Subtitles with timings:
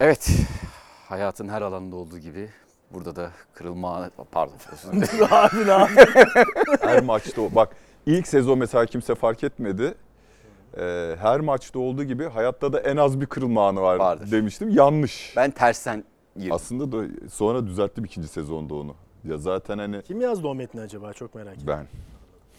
[0.00, 0.30] Evet,
[1.08, 2.48] hayatın her alanında olduğu gibi
[2.92, 4.54] burada da kırılma anı, pardon.
[5.30, 5.86] abi ne?
[6.80, 7.54] Her maçta o.
[7.54, 7.76] Bak
[8.06, 9.94] ilk sezon mesela kimse fark etmedi.
[10.78, 14.30] Ee, her maçta olduğu gibi hayatta da en az bir kırılma anı var Vardır.
[14.30, 14.68] demiştim.
[14.70, 15.32] Yanlış.
[15.36, 16.04] ben tersten
[16.36, 16.52] girdim.
[16.52, 18.94] Aslında da sonra düzelttim ikinci sezonda onu.
[19.24, 21.86] Ya zaten hani Kim yazdı o metni acaba çok merak ediyorum.
[21.92, 22.00] ben.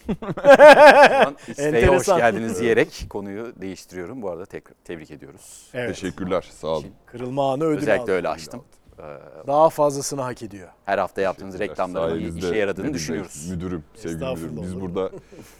[1.48, 2.18] İsveç'e hoş Enteresan.
[2.18, 4.22] geldiniz diyerek konuyu değiştiriyorum.
[4.22, 5.70] Bu arada tekrar tebrik ediyoruz.
[5.74, 5.88] Evet.
[5.94, 6.48] Teşekkürler.
[6.52, 6.86] Sağ olun.
[7.06, 8.12] Kırılma anı ödül Özellikle aldı.
[8.12, 8.64] öyle açtım.
[8.98, 9.02] Ee,
[9.46, 10.68] Daha fazlasını hak ediyor.
[10.84, 13.48] Her hafta yaptığınız reklamların iyi Sayenizde işe yaradığını düşünüyoruz.
[13.50, 14.62] Müdürüm, sevgili Estağfurullah, müdürüm.
[14.62, 14.94] Biz olur mu?
[14.94, 15.10] burada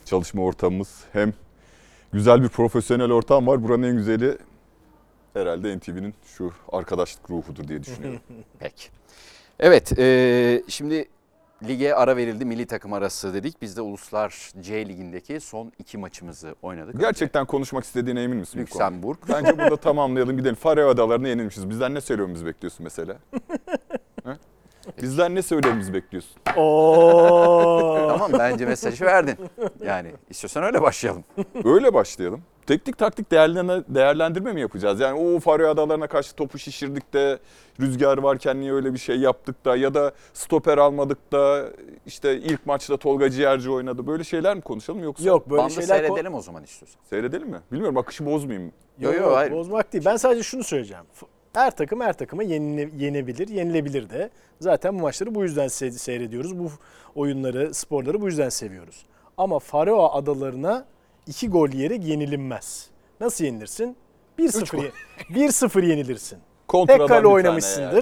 [0.05, 1.33] çalışma ortamımız hem
[2.13, 3.63] güzel bir profesyonel ortam var.
[3.63, 4.39] Buranın en güzeli
[5.35, 8.21] herhalde NTV'nin şu arkadaşlık ruhudur diye düşünüyorum.
[8.59, 8.89] Peki.
[9.61, 11.09] Evet, e, şimdi
[11.69, 13.63] lige ara verildi, milli takım arası dedik.
[13.63, 17.01] Biz de Uluslar C Ligi'ndeki son iki maçımızı oynadık.
[17.01, 18.67] Gerçekten konuşmak istediğine emin misin?
[18.67, 18.85] bu konuda?
[18.87, 19.19] Lüksemburg.
[19.29, 20.55] Bence burada tamamlayalım gidelim.
[20.55, 21.71] Faroe Adaları'na yenilmişiz.
[21.71, 23.17] Bizden ne söylememizi bekliyorsun mesela?
[25.03, 26.37] Bizden ne söylememizi bekliyorsun?
[26.57, 28.07] Oo.
[28.09, 29.37] tamam bence mesajı verdin.
[29.85, 31.25] Yani istiyorsan öyle başlayalım.
[31.65, 32.41] Öyle başlayalım.
[32.67, 35.01] Teknik taktik değerlendirme, değerlendirme mi yapacağız?
[35.01, 37.39] Yani o Faroe Adaları'na karşı topu şişirdik de
[37.81, 41.65] rüzgar varken niye öyle bir şey yaptık da ya da stoper almadık da
[42.07, 44.07] işte ilk maçta Tolga Ciğerci oynadı.
[44.07, 47.01] Böyle şeyler mi konuşalım yoksa Yok böyle Bandı şeyler seyredelim o zaman istiyorsan.
[47.11, 47.61] seyredelim mi?
[47.73, 48.73] Bilmiyorum akışı bozmayayım.
[48.99, 49.53] Yo, yo, Yok, hayır.
[49.53, 50.05] Bozmak değil.
[50.05, 51.05] Ben sadece şunu söyleyeceğim.
[51.53, 54.31] Her takım her takıma yenile- yenebilir, yenilebilir de.
[54.61, 56.59] Zaten bu maçları bu yüzden se- seyrediyoruz.
[56.59, 56.71] Bu
[57.15, 59.07] oyunları, sporları bu yüzden seviyoruz.
[59.37, 60.85] Ama Faroe Adalarına
[61.27, 62.91] iki gol yiyerek yenilinmez.
[63.21, 63.97] Nasıl yenilirsin?
[64.39, 64.93] 1-0 ye-
[65.35, 66.39] 1-0 yenilirsin.
[66.87, 67.93] Tek kale oynamışsındır.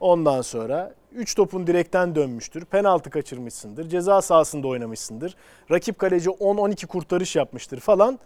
[0.00, 2.64] Ondan sonra 3 topun direkten dönmüştür.
[2.64, 3.88] Penaltı kaçırmışsındır.
[3.88, 5.34] Ceza sahasında oynamışsındır.
[5.70, 8.18] Rakip kaleci 10-12 kurtarış yapmıştır falan.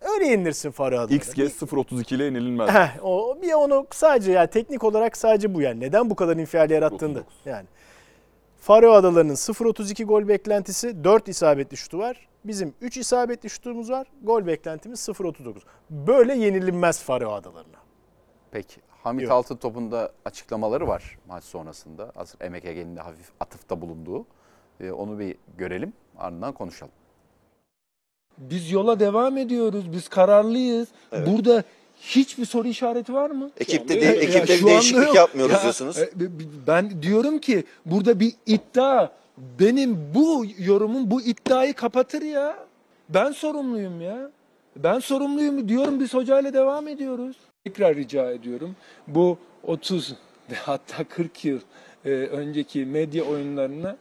[0.00, 1.16] Öyle yenilirsin Faroe Adalarına.
[1.16, 2.70] XG 0.32 ile yenilmez.
[2.70, 5.80] Heh, o bir onu sadece yani teknik olarak sadece bu yani.
[5.80, 7.34] Neden bu kadar infial yarattığında 39.
[7.44, 7.66] yani.
[8.60, 12.28] Faroe Adaları'nın 0.32 gol beklentisi 4 isabetli şutu var.
[12.44, 14.06] Bizim 3 isabetli şutumuz var.
[14.22, 15.54] Gol beklentimiz 0.39.
[15.90, 17.78] Böyle yenilmez Faroe Adaları'na.
[18.50, 18.80] Peki.
[19.02, 19.32] Hamit Yok.
[19.32, 22.12] Altıntop'un da açıklamaları var maç sonrasında.
[22.40, 24.26] Emek Ege'nin de hafif atıfta bulunduğu.
[24.80, 26.92] Ee, onu bir görelim ardından konuşalım.
[28.38, 29.92] Biz yola devam ediyoruz.
[29.92, 30.88] Biz kararlıyız.
[31.26, 31.64] Burada
[32.00, 33.50] hiçbir soru işareti var mı?
[33.60, 35.14] Ekipte Ya, değil, ya ekipte bir değişiklik yok.
[35.14, 35.98] yapmıyoruz Ya, diyorsunuz.
[35.98, 36.10] e,
[36.66, 39.08] Ben diyorum ki burada bir iddia
[39.60, 42.56] benim bu yorumum bu iddiayı kapatır ya.
[43.08, 44.30] Ben sorumluyum ya.
[44.76, 47.36] Ben sorumluyum diyorum biz hocayla devam ediyoruz.
[47.64, 48.76] Tekrar rica ediyorum.
[49.08, 50.14] Bu 30
[50.50, 51.60] ve hatta 40 yıl
[52.04, 53.96] e, önceki medya oyunlarına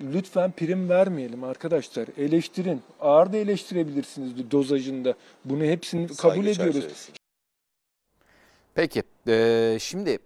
[0.00, 2.08] lütfen prim vermeyelim arkadaşlar.
[2.16, 2.82] Eleştirin.
[3.00, 5.14] Ağır da eleştirebilirsiniz dozajında.
[5.44, 6.74] Bunu hepsini kabul Saygı ediyoruz.
[6.74, 7.12] çerçevesi.
[8.74, 9.02] Peki.
[9.28, 10.18] ee, şimdi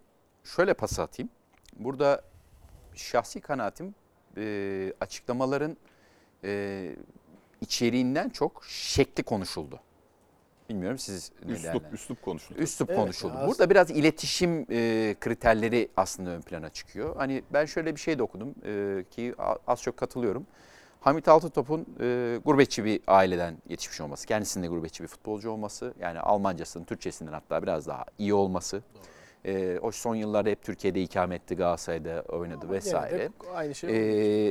[0.45, 1.31] şöyle pas atayım.
[1.77, 2.23] Burada
[2.95, 3.95] şahsi kanaatim
[4.37, 5.77] ee, açıklamaların
[6.45, 6.97] ee,
[7.61, 9.81] içeriğinden çok şekli konuşuldu.
[10.69, 12.01] Bilmiyorum siz ne Üslup, değerlendirdiniz?
[12.01, 12.61] üslup konuştuk.
[12.61, 13.35] Üslup Evet, konuşuldu.
[13.41, 17.17] ya Burada biraz iletişim e, kriterleri aslında ön plana çıkıyor.
[17.17, 19.35] Hani ben şöyle bir şey de okudum e, ki
[19.67, 20.47] az çok katılıyorum.
[21.01, 26.21] Hamit Altıntop'un e, gurbetçi bir aileden yetişmiş olması, kendisinin de gurbetçi bir futbolcu olması, yani
[26.21, 28.83] Almancasının, Türkçesinden hatta biraz daha iyi olması.
[29.47, 33.28] E, o son yıllarda hep Türkiye'de ikamet etti, Galatasaray'da oynadı Gene vesaire.
[33.55, 33.91] aynı şey.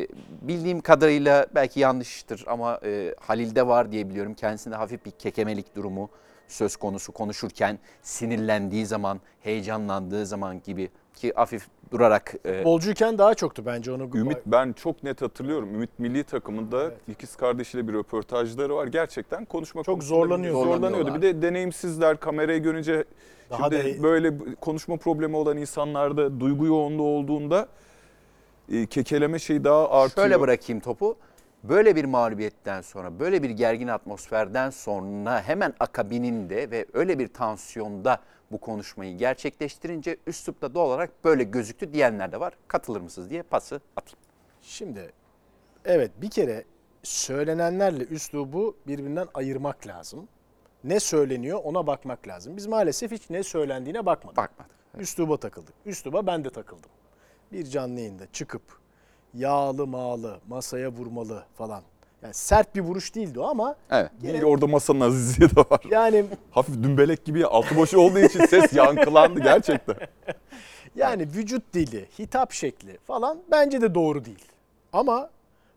[0.02, 0.08] Ee,
[0.42, 4.34] bildiğim kadarıyla belki yanlıştır ama e, Halil'de var diye biliyorum.
[4.34, 6.10] Kendisinde hafif bir kekemelik durumu
[6.48, 13.64] söz konusu konuşurken sinirlendiği zaman, heyecanlandığı zaman gibi ki hafif durarak e, Futbolcuyken daha çoktu
[13.66, 14.10] bence onu.
[14.14, 15.76] Ümit ben çok net hatırlıyorum.
[15.76, 16.98] Ümit milli takımında Evet.
[17.08, 18.88] ikiz kardeşiyle bir röportajları var.
[18.88, 20.54] Gerçekten konuşma Çok zorlanıyor.
[20.54, 21.16] Zorlanıyordu.
[21.16, 23.04] Bir de deneyimsizler kamerayı görünce
[23.54, 27.68] Daha şimdi da- böyle konuşma problemi olan insanlarda duygu yoğunluğu olduğunda
[28.72, 30.26] e, kekeleme şeyi daha artıyor.
[30.28, 31.18] şöyle bırakayım topu.
[31.64, 38.20] Böyle bir mağlubiyetten sonra, böyle bir gergin atmosferden sonra hemen akabininde ve öyle bir tansiyonda
[38.52, 42.54] bu konuşmayı gerçekleştirince üslupta doğal olarak böyle gözüktü diyenler de var.
[42.68, 44.20] Katılır mısınız diye pası atayım.
[44.62, 45.12] Şimdi
[45.86, 46.64] evet bir kere
[47.04, 50.28] söylenenlerle üslubu birbirinden ayırmak lazım.
[50.84, 52.58] Ne söyleniyor ona bakmak lazım.
[52.58, 54.38] Biz maalesef hiç ne söylendiğine bakmadık.
[54.38, 54.72] Bakmadık.
[54.98, 55.74] Üsluba takıldık.
[55.86, 56.90] Üsluba ben de takıldım.
[57.52, 58.62] Bir canlı yayında çıkıp
[59.34, 61.82] yağlı mağlı masaya vurmalı falan.
[62.22, 64.12] Yani sert bir vuruş değildi o ama Evet.
[64.24, 65.82] Bir orada masanın azizliği de var.
[65.90, 69.96] yani Hafif dümbelek gibi altı boş olduğu için ses yankılandı gerçekten.
[70.96, 74.46] Yani vücut dili, hitap şekli falan bence de doğru değil.
[74.94, 75.30] Ama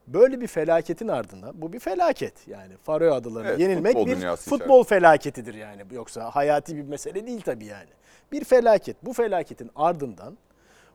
[0.06, 4.84] böyle bir felaketin ardından bu bir felaket yani Faroe Adaları'na Evet, yenilmek futbol bir futbol
[4.84, 5.82] felaketidir yani.
[5.90, 7.90] Yoksa hayati bir mesele değil tabii yani.
[8.32, 8.96] Bir felaket.
[9.02, 10.38] Bu felaketin ardından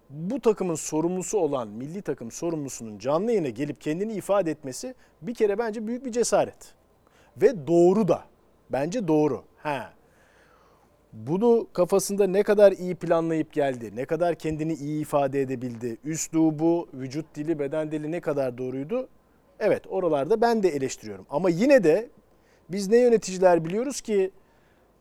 [0.10, 5.58] bu takımın sorumlusu olan milli takım sorumlusunun canlı yayına gelip kendini ifade etmesi bir kere
[5.58, 6.74] bence büyük bir cesaret.
[7.38, 8.24] Ve doğru da.
[8.70, 9.44] Bence doğru.
[9.58, 9.94] Ha.
[11.14, 17.36] Bunu kafasında ne kadar iyi planlayıp geldi, ne kadar kendini iyi ifade edebildi, üslubu, vücut
[17.36, 19.08] dili, beden dili ne kadar doğruydu?
[19.60, 21.26] Evet oralarda ben de eleştiriyorum.
[21.30, 22.10] Ama yine de
[22.70, 24.32] biz ne yöneticiler biliyoruz ki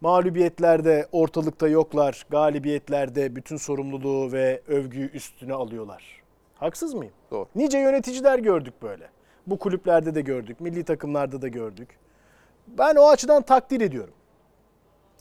[0.01, 6.23] mağlubiyetlerde ortalıkta yoklar, galibiyetlerde bütün sorumluluğu ve övgüyü üstüne alıyorlar.
[6.55, 7.13] Haksız mıyım?
[7.31, 7.49] Doğru.
[7.55, 9.09] Nice yöneticiler gördük böyle.
[9.47, 11.89] Bu kulüplerde de gördük, milli takımlarda da gördük.
[12.67, 14.15] Ben o açıdan takdir ediyorum.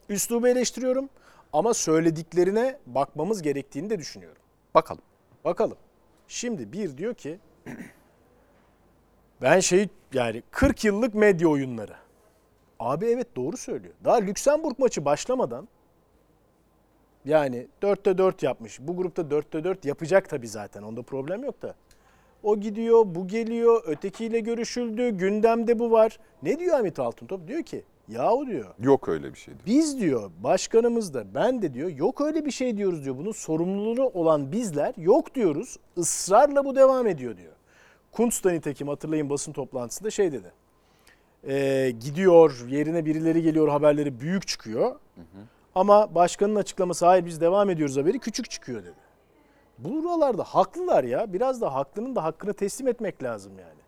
[0.09, 1.09] Üslubu eleştiriyorum
[1.53, 4.41] ama söylediklerine bakmamız gerektiğini de düşünüyorum.
[4.75, 5.01] Bakalım.
[5.45, 5.77] Bakalım.
[6.27, 7.39] Şimdi bir diyor ki
[9.41, 11.95] ben şey yani 40 yıllık medya oyunları.
[12.79, 13.93] Abi evet doğru söylüyor.
[14.03, 15.67] Daha Lüksemburg maçı başlamadan
[17.25, 18.79] yani 4'te 4 yapmış.
[18.79, 20.83] Bu grupta 4'te 4 yapacak tabii zaten.
[20.83, 21.75] Onda problem yok da.
[22.43, 26.19] O gidiyor, bu geliyor, ötekiyle görüşüldü, gündemde bu var.
[26.43, 27.47] Ne diyor Hamit Altıntop?
[27.47, 29.53] Diyor ki yahu diyor Yok öyle bir şey.
[29.53, 29.65] diyor.
[29.65, 33.17] biz diyor başkanımız da ben de diyor yok öyle bir şey diyoruz diyor.
[33.17, 35.77] Bunun sorumluluğu olan bizler yok diyoruz.
[35.95, 37.53] Israrla bu devam ediyor diyor.
[38.11, 40.51] Kuntz da nitekim hatırlayın basın toplantısında şey dedi.
[41.47, 44.95] Ee, gidiyor yerine birileri geliyor haberleri büyük çıkıyor.
[45.75, 49.09] Ama başkanın açıklaması hayır biz devam ediyoruz haberi küçük çıkıyor dedi.
[49.77, 51.33] Buralarda haklılar ya.
[51.33, 53.79] Biraz da haklının da hakkını teslim etmek lazım yani.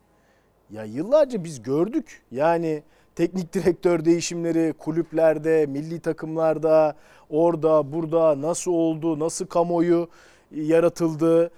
[0.70, 2.22] Ya yıllarca biz gördük.
[2.30, 2.82] Yani
[3.16, 6.96] teknik direktör değişimleri kulüplerde, milli takımlarda,
[7.30, 10.08] orada, burada nasıl oldu, nasıl kamuoyu
[10.50, 11.50] yaratıldı.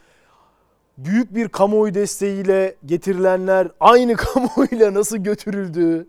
[0.99, 6.07] Büyük bir kamuoyu desteğiyle getirilenler aynı kamuoyuyla nasıl götürüldü.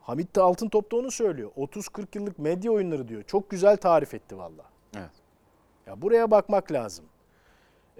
[0.00, 1.50] Hamit de Altıntop da onu söylüyor.
[1.56, 3.22] 30-40 yıllık medya oyunları diyor.
[3.22, 4.64] Çok güzel tarif etti valla.
[4.96, 5.10] Evet.
[5.86, 7.04] Ya buraya bakmak lazım.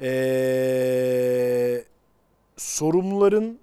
[0.00, 1.84] Ee,
[2.56, 3.58] sorumluların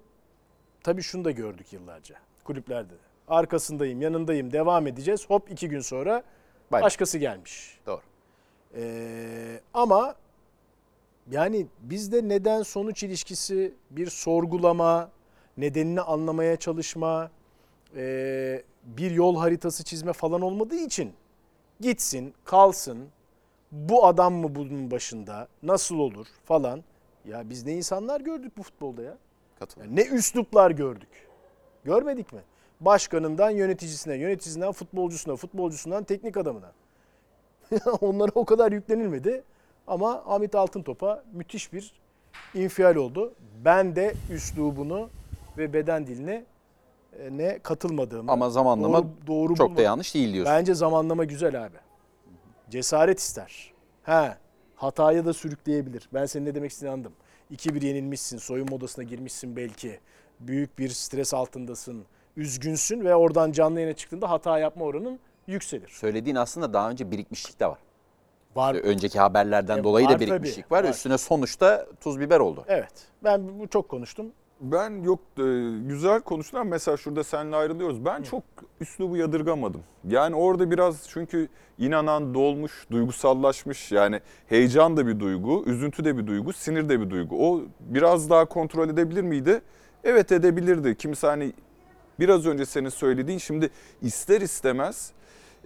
[0.82, 2.90] tabii şunu da gördük yıllarca kulüplerde.
[2.90, 3.11] de.
[3.28, 5.30] Arkasındayım, yanındayım, devam edeceğiz.
[5.30, 6.22] Hop iki gün sonra
[6.72, 7.78] Bay- başkası gelmiş.
[7.86, 8.00] Doğru.
[8.76, 10.14] Ee, ama
[11.30, 15.10] yani bizde neden sonuç ilişkisi bir sorgulama,
[15.56, 17.30] nedenini anlamaya çalışma,
[17.96, 21.12] ee, bir yol haritası çizme falan olmadığı için
[21.80, 23.08] gitsin, kalsın,
[23.72, 26.84] bu adam mı bunun başında, nasıl olur falan.
[27.24, 29.18] Ya biz ne insanlar gördük bu futbolda ya.
[29.58, 29.96] Katılıyorum.
[29.96, 31.28] Yani ne üsluplar gördük.
[31.84, 32.40] Görmedik mi?
[32.84, 36.72] Başkanından yöneticisine, yöneticisinden futbolcusuna, futbolcusundan teknik adamına.
[38.00, 39.42] Onlara o kadar yüklenilmedi.
[39.86, 41.92] Ama Hamit Altıntop'a müthiş bir
[42.54, 43.34] infial oldu.
[43.64, 45.10] Ben de üslubunu
[45.58, 46.44] ve beden diline
[47.18, 48.32] e, ne katılmadığımı.
[48.32, 50.54] Ama zamanlama doğru, doğru çok da yanlış değil diyorsun.
[50.54, 51.76] Bence zamanlama güzel abi.
[52.70, 53.72] Cesaret ister.
[54.02, 54.36] He,
[54.74, 56.08] hataya da sürükleyebilir.
[56.14, 57.12] Ben senin ne demek istediğini anladım.
[57.52, 60.00] 2-1 yenilmişsin, soyunma odasına girmişsin belki.
[60.40, 62.04] Büyük bir stres altındasın,
[62.36, 65.88] üzgünsün ve oradan canlı yayına çıktığında hata yapma oranın yükselir.
[65.88, 67.78] Söylediğin aslında daha önce birikmişlik de var.
[68.56, 68.74] Var.
[68.74, 70.84] Önceki haberlerden E, dolayı var da birikmişlik tabii, var.
[70.84, 70.90] var.
[70.90, 72.64] Üstüne sonuçta tuz biber oldu.
[72.68, 72.92] Evet.
[73.24, 74.26] Ben bu çok konuştum.
[74.60, 75.42] Ben yok e,
[75.88, 76.62] güzel konuştular.
[76.62, 78.04] Mesela şurada seninle ayrılıyoruz.
[78.04, 78.42] Ben çok
[78.80, 79.82] üslubu yadırgamadım.
[80.08, 83.92] Yani orada biraz çünkü inanan dolmuş, duygusallaşmış.
[83.92, 87.48] Yani heyecan da bir duygu, üzüntü de bir duygu, sinir de bir duygu.
[87.48, 89.60] O biraz daha kontrol edebilir miydi?
[90.04, 90.96] Evet edebilirdi.
[90.96, 91.52] Kimse hani
[92.20, 93.70] biraz önce senin söylediğin şimdi
[94.02, 95.12] ister istemez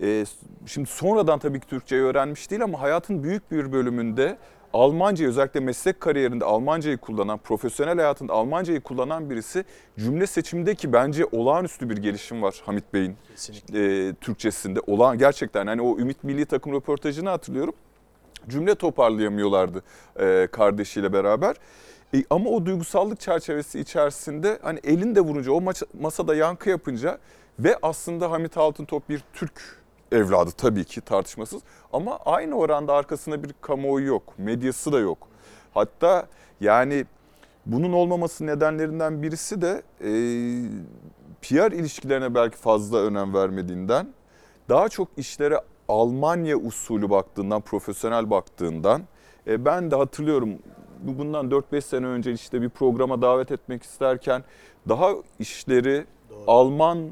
[0.02, 0.24] e,
[0.66, 4.38] şimdi sonradan tabii ki Türkçeyi öğrenmiş değil ama hayatın büyük bir bölümünde
[4.72, 9.64] Almanca özellikle meslek kariyerinde Almancayı kullanan, profesyonel hayatında Almancayı kullanan birisi
[9.98, 13.16] cümle seçimindeki bence olağanüstü bir gelişim var Hamit Bey'in
[13.74, 14.80] e, Türkçesinde.
[14.86, 17.74] Olağan gerçekten hani o Ümit Milli Takım röportajını hatırlıyorum.
[18.48, 19.82] Cümle toparlayamıyorlardı
[20.20, 21.56] e, kardeşiyle beraber.
[22.14, 27.18] E, ama o duygusallık çerçevesi içerisinde hani elinde vurunca o maç, masada yankı yapınca
[27.58, 29.82] ve aslında Hamit Altıntop bir Türk
[30.12, 35.28] evladı tabii ki tartışmasız ama aynı oranda arkasında bir kamuoyu yok, medyası da yok.
[35.74, 36.26] Hatta
[36.60, 37.06] yani
[37.66, 40.10] bunun olmaması nedenlerinden birisi de e,
[41.42, 44.08] PR ilişkilerine belki fazla önem vermediğinden,
[44.68, 49.02] daha çok işlere Almanya usulü baktığından, profesyonel baktığından.
[49.46, 50.58] E, ben de hatırlıyorum
[51.00, 54.44] bundan 4-5 sene önce işte bir programa davet etmek isterken
[54.88, 56.38] daha işleri Doğru.
[56.46, 57.10] Alman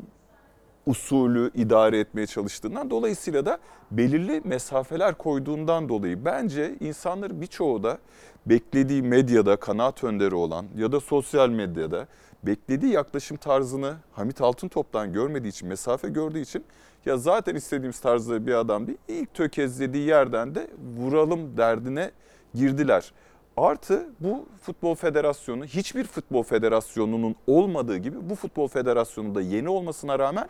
[0.86, 3.58] usulü idare etmeye çalıştığından dolayısıyla da
[3.90, 7.98] belirli mesafeler koyduğundan dolayı bence insanların birçoğu da
[8.46, 12.06] beklediği medyada kanaat önderi olan ya da sosyal medyada
[12.42, 16.64] beklediği yaklaşım tarzını Hamit Altıntop'tan görmediği için, mesafe gördüğü için
[17.06, 18.98] ya zaten istediğimiz tarzda bir adam değil.
[19.08, 22.10] İlk tökezlediği yerden de vuralım derdine
[22.54, 23.12] girdiler.
[23.56, 30.18] Artı bu futbol federasyonu hiçbir futbol federasyonunun olmadığı gibi bu futbol federasyonu da yeni olmasına
[30.18, 30.48] rağmen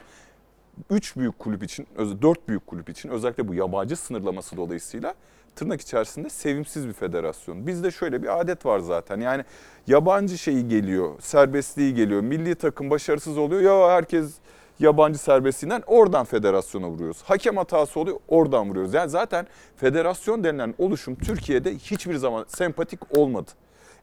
[0.90, 1.86] 3 büyük kulüp için,
[2.22, 5.14] 4 büyük kulüp için özellikle bu yabancı sınırlaması dolayısıyla
[5.56, 7.66] tırnak içerisinde sevimsiz bir federasyon.
[7.66, 9.20] Bizde şöyle bir adet var zaten.
[9.20, 9.44] Yani
[9.86, 12.20] yabancı şeyi geliyor, serbestliği geliyor.
[12.20, 13.62] Milli takım başarısız oluyor.
[13.62, 14.34] Ya herkes
[14.78, 17.22] yabancı serbestliğinden oradan federasyona vuruyoruz.
[17.22, 18.94] Hakem hatası oluyor oradan vuruyoruz.
[18.94, 23.50] Yani zaten federasyon denilen oluşum Türkiye'de hiçbir zaman sempatik olmadı.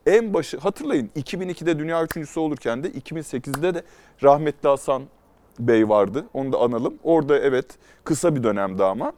[0.05, 3.83] En başı hatırlayın 2002'de dünya üçüncüsü olurken de 2008'de de
[4.23, 5.03] rahmetli Hasan
[5.59, 6.25] Bey vardı.
[6.33, 6.93] Onu da analım.
[7.03, 7.65] Orada evet
[8.03, 9.13] kısa bir dönemdi ama.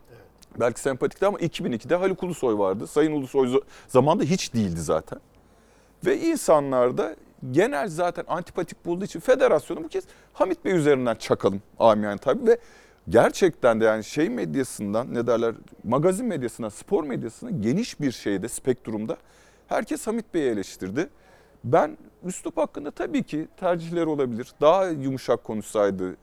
[0.60, 2.88] Belki sempatikti ama 2002'de Haluk Ulusoy vardı.
[2.88, 5.20] Sayın Ulusoy zamanında hiç değildi zaten.
[6.06, 7.16] Ve insanlar da
[7.52, 12.58] genel zaten antipatik bulduğu için federasyonu bu kez Hamit Bey üzerinden çakalım amiyane tabii ve
[13.10, 19.18] gerçekten de yani şey medyasından ne derler magazin medyasından spor medyasından geniş bir şeyde spektrumda
[19.68, 21.10] herkes Hamit Bey'i eleştirdi.
[21.64, 24.48] Ben üslup hakkında tabii ki tercihler olabilir.
[24.62, 26.16] Daha yumuşak konuşsaydı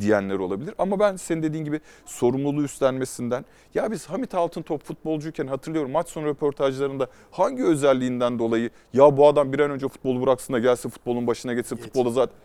[0.00, 0.74] diyenler olabilir.
[0.78, 6.26] Ama ben senin dediğin gibi sorumluluğu üstlenmesinden ya biz Hamit Altıntop futbolcuyken hatırlıyorum maç sonu
[6.26, 11.26] röportajlarında hangi özelliğinden dolayı ya bu adam bir an önce futbolu bıraksın da gelsin futbolun
[11.26, 12.36] başına geçsin futbolda zaten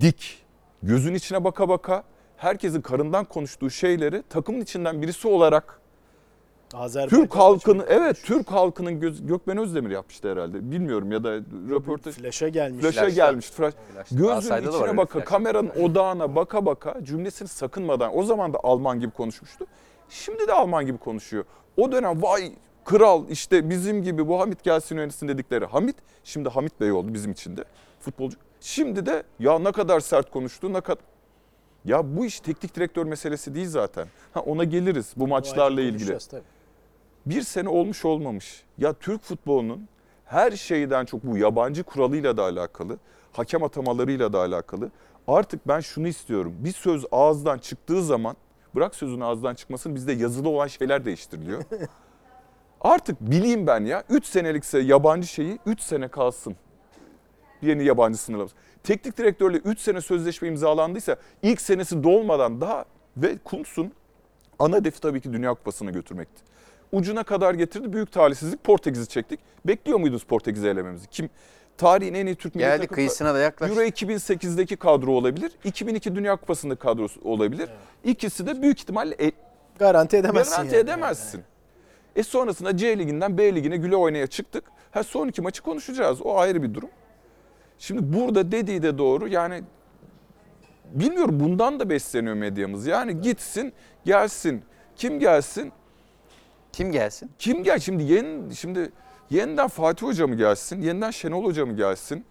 [0.00, 0.42] dik
[0.82, 2.04] gözün içine baka baka
[2.36, 5.80] herkesin karından konuştuğu şeyleri takımın içinden birisi olarak
[6.74, 10.70] Azerbaycan Türk halkının evet Türk halkının göz, Gökmen Özdemir yapmıştı herhalde.
[10.70, 11.36] Bilmiyorum ya da
[11.70, 12.84] röportaj Flaşa gelmiş.
[12.84, 13.50] Flaşa gelmiş.
[13.50, 13.74] Flaş.
[14.10, 15.24] Gözünün Galatasaray'da da var içine baka, flash.
[15.24, 19.66] kameranın odağına baka baka cümlesini sakınmadan o zaman da Alman gibi konuşmuştu.
[20.08, 21.44] Şimdi de Alman gibi konuşuyor.
[21.76, 22.52] O dönem vay
[22.84, 27.32] kral işte bizim gibi bu Hamit gelsin yönetsin dedikleri Hamit şimdi Hamit Bey oldu bizim
[27.32, 27.64] için de
[28.00, 28.36] futbolcu.
[28.60, 31.04] Şimdi de ya ne kadar sert konuştu ne kadar
[31.84, 34.06] ya bu iş teknik direktör meselesi değil zaten.
[34.34, 36.42] Ha ona geliriz bu maçlarla ilgili tabii.
[37.26, 38.64] Bir sene olmuş olmamış.
[38.78, 39.88] Ya Türk futbolunun
[40.24, 42.98] her şeyden çok bu yabancı kuralıyla da alakalı,
[43.32, 44.90] hakem atamalarıyla da alakalı.
[45.28, 46.54] Artık ben şunu istiyorum.
[46.58, 48.36] Bir söz ağızdan çıktığı zaman
[48.74, 51.62] bırak sözün ağızdan çıkmasını bizde yazılı olan şeyler değiştiriliyor.
[52.80, 56.56] Artık bileyim ben ya 3 senelikse yabancı şeyi 3 sene kalsın.
[57.62, 58.54] Yeni yabancı sınırlaması.
[58.82, 62.84] Teknik direktörle 3 sene sözleşme imzalandıysa ilk senesi dolmadan daha
[63.16, 63.92] ve Kuntz'un
[64.58, 66.42] ana hedefi tabii ki Dünya Kupası'na götürmekti.
[66.92, 67.92] Ucuna kadar getirdi.
[67.92, 69.40] Büyük talihsizlik Portekiz'i çektik.
[69.64, 71.06] Bekliyor muydunuz Portekiz'i elememizi?
[71.08, 71.30] Kim?
[71.76, 73.74] Tarihin en iyi Türk milli Geldi takımı- kıyısına da yaklaştı.
[73.74, 75.52] Euro 2008'deki kadro olabilir.
[75.64, 77.68] 2002 Dünya Kupası'ndaki kadrosu olabilir.
[78.04, 79.32] İkisi de büyük ihtimalle e,
[79.78, 80.84] Garanti edemezsin garanti yani.
[80.84, 81.42] edemezsin.
[82.16, 84.64] E sonrasında C liginden B ligine güle oynaya çıktık.
[84.90, 86.22] Ha son iki maçı konuşacağız.
[86.22, 86.90] O ayrı bir durum.
[87.78, 89.28] Şimdi burada dediği de doğru.
[89.28, 89.62] Yani
[90.92, 92.86] bilmiyorum bundan da besleniyor medyamız.
[92.86, 93.72] Yani gitsin,
[94.04, 94.62] gelsin.
[94.96, 95.72] Kim gelsin?
[96.72, 97.30] Kim gelsin?
[97.38, 98.92] Kim gel şimdi yeni şimdi
[99.30, 100.80] yeniden Fatih Hoca mı gelsin?
[100.82, 102.24] Yeniden Şenol Hoca mı gelsin?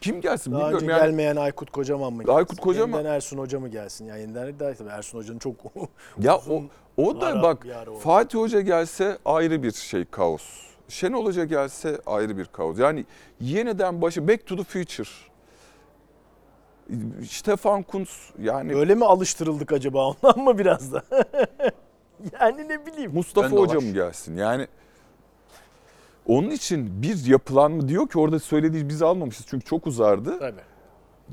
[0.00, 1.10] Kim gelsin Daha önce bilmiyorum yani.
[1.10, 2.36] gelmeyen Aykut Kocaman mı gelsin?
[2.36, 4.04] Aykut Kocaman- Yeniden Ersun Hoca mı gelsin?
[4.04, 5.54] Yani yeniden değil tabii Ersun Hoca'nın çok
[6.18, 7.66] Ya o uzun o da ara- bak.
[8.00, 10.42] Fatih Hoca gelse ayrı bir şey kaos.
[10.88, 12.78] Şenol Hoca gelse ayrı bir kaos.
[12.78, 13.04] Yani
[13.40, 15.08] yeniden başı back to the future.
[17.28, 21.02] Stefan Kuntz yani Öyle mi alıştırıldık acaba ondan mı biraz da?
[22.40, 23.14] yani ne bileyim.
[23.14, 23.68] Mustafa Ön dolaş.
[23.70, 24.36] Hoca mı gelsin?
[24.36, 24.66] Yani
[26.26, 30.38] onun için bir yapılanma diyor ki orada söylediği biz almamışız çünkü çok uzardı.
[30.38, 30.60] Tabii.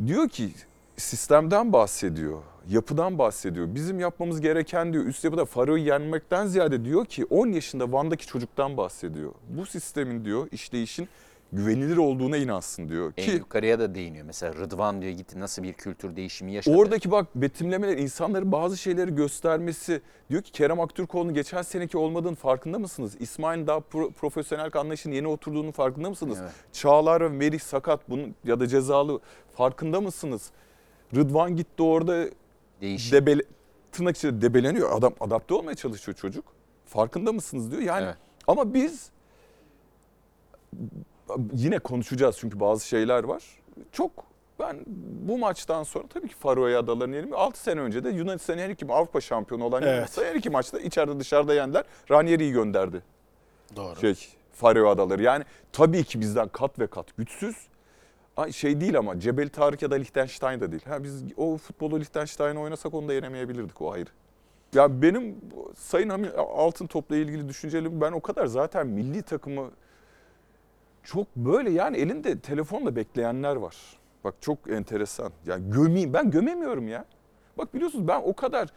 [0.08, 0.50] Diyor ki
[0.98, 2.42] sistemden bahsediyor.
[2.70, 3.76] Yapıdan bahsediyor.
[3.76, 8.78] Bizim yapmamız gereken diyor üst yapıda Faro'yu yenmekten ziyade diyor ki 10 yaşında Van'daki çocuktan
[8.78, 9.32] bahsediyor.
[9.50, 11.10] Bu sistemin diyor işleyişin
[11.54, 13.14] güvenilir olduğuna inansın diyor.
[13.18, 14.26] En Ki yukarıya da değiniyor.
[14.26, 16.76] Mesela Rıdvan diyor gitti nasıl bir kültür değişimi yaşadı.
[16.78, 22.80] Oradaki bak betimlemeler insanların bazı şeyleri göstermesi diyor ki Kerem Aktürkoğlu'nun geçen seneki olmadığının farkında
[22.80, 23.16] mısınız?
[23.20, 26.38] İsmail'in daha pro- profesyonel anlayışın yeni oturduğunun farkında mısınız?
[26.42, 26.52] Evet.
[26.74, 29.20] Çağlar ve Merih sakat bunun ya da cezalı
[29.58, 30.52] farkında mısınız?
[31.16, 32.26] Rıdvan gitti orada
[32.82, 33.12] Değişim.
[33.18, 33.42] debele,
[33.92, 34.92] tırnak içinde debeleniyor.
[34.98, 36.46] Adam adapte olmaya çalışıyor çocuk.
[36.86, 37.82] Farkında mısınız diyor.
[37.82, 38.16] Yani Evet.
[38.48, 39.10] ama biz
[41.54, 43.44] yine konuşacağız çünkü bazı şeyler var.
[43.92, 44.12] Çok
[44.60, 44.78] ben
[45.28, 47.34] bu maçtan sonra tabii ki Faroe Adaları'nı yenim.
[47.36, 49.94] 6 sene önce de Yunanistan'ı her iki Avrupa şampiyonu olan Evet.
[49.94, 51.84] Yunanistan her iki maçta içeride dışarıda yendiler.
[52.12, 53.04] Ranieri'yi gönderdi
[53.76, 54.00] Doğru.
[54.00, 54.16] şey
[54.54, 55.24] Faroe Adaları.
[55.24, 55.44] Yani
[55.74, 57.56] tabii ki bizden kat ve kat güçsüz.
[58.38, 60.86] Ay şey değil ama Cebel Tarık ya da Liechtenstein da değil.
[60.86, 64.10] Ha biz o futbolu Liechtenstein'e oynasak onu da yenemeyebilirdik o ayrı.
[64.74, 65.36] Ya benim
[65.76, 69.72] Sayın Altın Top'la ilgili düşüncelerim ben o kadar zaten milli takımı
[71.08, 73.76] çok böyle yani elinde telefonla bekleyenler var.
[74.24, 75.32] Bak çok enteresan.
[75.46, 77.06] Yani gömeyim ben gömemiyorum ya.
[77.58, 78.70] Bak biliyorsunuz ben o kadar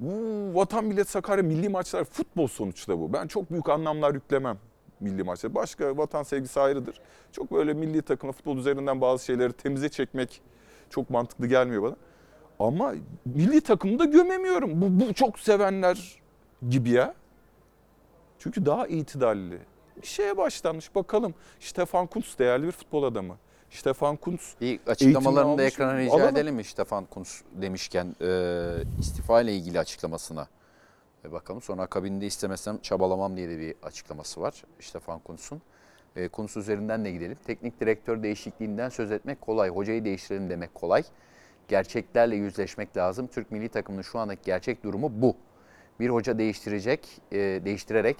[0.00, 3.12] "Uuu, vatan millet Sakarya milli maçlar futbol sonuçta bu.
[3.12, 4.58] Ben çok büyük anlamlar yüklemem
[5.00, 5.54] milli maçlara.
[5.54, 7.00] Başka vatan sevgisi ayrıdır.
[7.32, 10.42] Çok böyle milli takımla futbol üzerinden bazı şeyleri temize çekmek
[10.90, 11.96] çok mantıklı gelmiyor bana.
[12.58, 14.80] Ama milli takımı da gömemiyorum.
[14.82, 16.18] Bu, bu çok sevenler
[16.68, 17.14] gibi ya.
[18.38, 19.58] Çünkü daha itidalli.
[20.02, 21.34] Bir şeye başlanmış bakalım.
[21.60, 23.36] Stefan Kuntz değerli bir futbol adamı.
[23.70, 26.28] Stefan Kuntz Bir açıklamalarını da ekrana rica Alalım.
[26.28, 28.28] edelim mi Stefan Kuntz demişken e,
[29.00, 30.48] istifa ile ilgili açıklamasına.
[31.24, 35.62] Ve bakalım sonra akabinde istemezsem çabalamam diye de bir açıklaması var Stefan Kuntz'un.
[36.16, 37.38] E, Kuntz üzerinden de gidelim.
[37.46, 39.68] Teknik direktör değişikliğinden söz etmek kolay.
[39.68, 41.02] Hocayı değiştirelim demek kolay.
[41.68, 43.26] Gerçeklerle yüzleşmek lazım.
[43.26, 45.36] Türk milli takımının şu andaki gerçek durumu bu.
[46.00, 48.16] Bir hoca değiştirecek, e, değiştirerek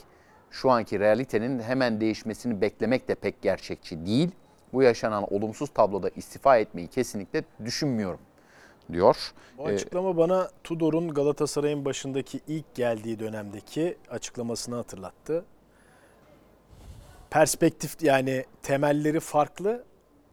[0.50, 4.30] şu anki realitenin hemen değişmesini beklemek de pek gerçekçi değil.
[4.73, 8.21] Bu yaşanan olumsuz tabloda istifa etmeyi kesinlikle düşünmüyorum
[8.92, 9.33] diyor.
[9.59, 15.45] Bu Ee, açıklama bana Tudor'un Galatasaray'ın başındaki ilk geldiği dönemdeki açıklamasını hatırlattı.
[17.30, 19.85] Perspektif yani temelleri farklı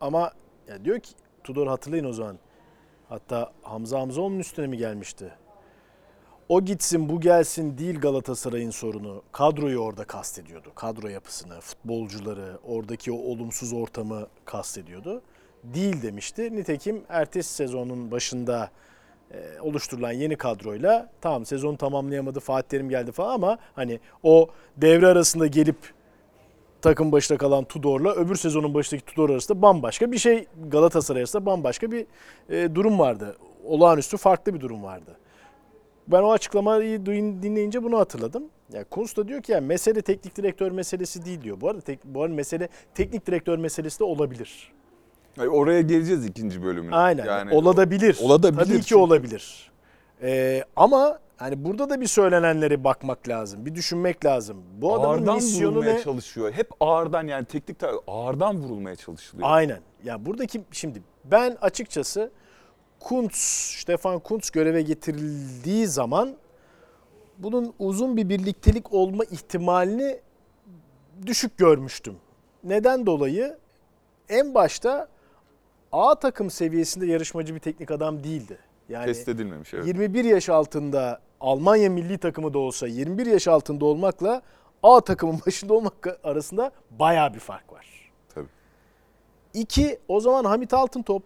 [0.02, 0.32] ama
[0.68, 2.38] ya diyor ki Tudor hatırlayın o zaman.
[3.10, 5.34] Hatta Hamza Hamzaoğlu'nun üstüne mi gelmişti?
[6.50, 9.22] O gitsin bu gelsin değil Galatasaray'ın sorunu.
[9.32, 10.72] Kadroyu orada kastediyordu.
[10.76, 15.22] Kadro yapısını, futbolcuları, oradaki o olumsuz ortamı kastediyordu.
[15.64, 16.56] Değil demişti.
[16.56, 18.70] Nitekim ertesi sezonun başında
[19.32, 25.08] e, oluşturulan yeni kadroyla tamam sezon tamamlayamadı Fatih Terim geldi falan ama hani o devre
[25.08, 25.78] arasında gelip
[26.82, 31.92] takım başında kalan Tudor'la öbür sezonun başındaki Tudor arasında bambaşka bir şey Galatasaray arasında bambaşka
[31.92, 32.06] bir
[32.50, 33.38] e, durum vardı.
[33.66, 35.18] Olağanüstü farklı bir durum vardı.
[36.08, 38.44] Ben o açıklamayı dinleyince bunu hatırladım.
[38.74, 41.62] Ya Kuntz da diyor ki ya mesele teknik direktör meselesi değil diyor.
[41.62, 44.74] Bu arada tek, bu arada mesele teknik direktör meselesi de olabilir.
[45.40, 46.96] Ay, oraya geleceğiz ikinci bölümüne.
[46.96, 47.26] Aynen.
[47.26, 48.18] Yani olabilir.
[48.22, 48.96] olabilir Tabii ki çünkü.
[48.96, 49.72] olabilir.
[50.22, 53.66] Ee, ama hani burada da bir söylenenlere bakmak lazım.
[53.66, 54.58] Bir düşünmek lazım.
[54.78, 56.02] Bu adamın ağırdan misyonu vurulmaya ne?
[56.02, 56.52] çalışıyor.
[56.52, 59.50] Hep ağırdan yani teknik ağırdan vurulmaya çalışılıyor.
[59.52, 59.80] Aynen.
[60.04, 62.32] Ya buradaki şimdi ben açıkçası
[63.00, 63.38] Kuntz,
[63.80, 66.36] Stefan Kuntz göreve getirildiği zaman
[67.38, 70.20] bunun uzun bir birliktelik olma ihtimalini
[71.26, 72.16] düşük görmüştüm.
[72.64, 73.58] Neden dolayı?
[74.30, 75.08] En başta
[75.92, 78.60] A takım seviyesinde yarışmacı bir teknik adam değildi.
[78.90, 79.88] Yani Test edilmemiş evet.
[79.88, 84.42] 21 yaş altında Almanya milli takımı da olsa 21 yaş altında olmakla
[84.84, 88.12] A takımın başında olmak arasında baya bir fark var.
[88.36, 88.48] Tabii.
[89.54, 91.24] İki, o zaman Hamit Altıntop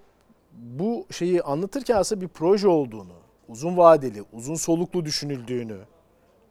[0.54, 3.14] bu şeyi anlatırken aslında bir proje olduğunu,
[3.48, 5.78] uzun vadeli, uzun soluklu düşünüldüğünü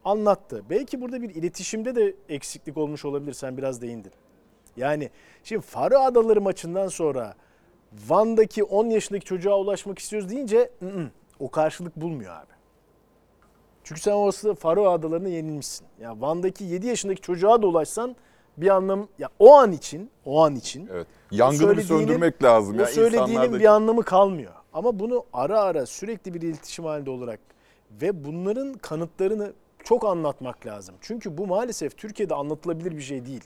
[0.04, 0.64] anlattı.
[0.70, 3.32] Belki burada bir iletişimde de eksiklik olmuş olabilir.
[3.32, 4.12] Sen biraz değindin.
[4.76, 5.10] Yani
[5.44, 7.34] şimdi Faro Adaları maçından sonra
[8.08, 11.08] Van'daki 10 yaşındaki çocuğa ulaşmak istiyoruz deyince ı -ı,
[11.38, 12.52] o karşılık bulmuyor abi.
[13.84, 15.86] Çünkü sen orası Faro Adaları'na yenilmişsin.
[16.00, 18.16] Ya Van'daki 7 yaşındaki çocuğa da ulaşsan
[18.60, 21.06] bir anlam ya o an için, o an için Evet.
[21.30, 22.78] Yangını bir söndürmek lazım.
[22.78, 22.86] ya.
[22.86, 24.52] söylediğinin İnsanlardaki- bir anlamı kalmıyor.
[24.72, 27.40] Ama bunu ara ara sürekli bir iletişim halinde olarak
[28.02, 29.52] ve bunların kanıtlarını
[29.84, 30.94] çok anlatmak lazım.
[31.00, 33.44] Çünkü bu maalesef Türkiye'de anlatılabilir bir şey değil.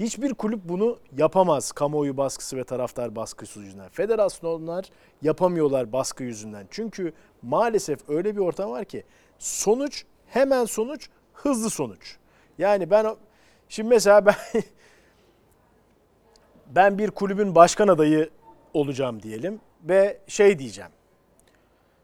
[0.00, 3.88] Hiçbir kulüp bunu yapamaz kamuoyu baskısı ve taraftar baskısı yüzünden.
[3.88, 4.84] Federasyonlar
[5.22, 6.66] yapamıyorlar baskı yüzünden.
[6.70, 9.04] Çünkü maalesef öyle bir ortam var ki
[9.38, 12.16] sonuç hemen sonuç hızlı sonuç.
[12.58, 13.06] Yani ben
[13.68, 14.34] şimdi mesela ben
[16.66, 18.30] ben bir kulübün başkan adayı
[18.74, 20.90] olacağım diyelim ve şey diyeceğim.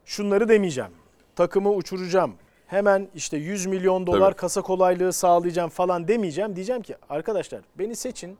[0.05, 0.91] Şunları demeyeceğim.
[1.35, 2.35] Takımı uçuracağım.
[2.67, 4.39] Hemen işte 100 milyon dolar Tabii.
[4.39, 6.55] kasa kolaylığı sağlayacağım falan demeyeceğim.
[6.55, 8.37] Diyeceğim ki arkadaşlar beni seçin.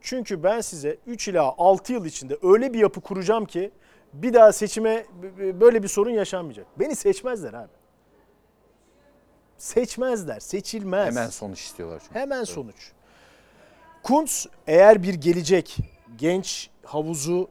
[0.00, 3.70] Çünkü ben size 3 ila 6 yıl içinde öyle bir yapı kuracağım ki
[4.12, 5.06] bir daha seçime
[5.38, 6.66] böyle bir sorun yaşanmayacak.
[6.78, 7.79] Beni seçmezler abi.
[9.60, 11.16] Seçmezler, seçilmez.
[11.16, 12.18] Hemen sonuç istiyorlar çünkü.
[12.18, 12.92] Hemen sonuç.
[14.02, 15.76] Kuntz eğer bir gelecek
[16.18, 17.48] genç havuzu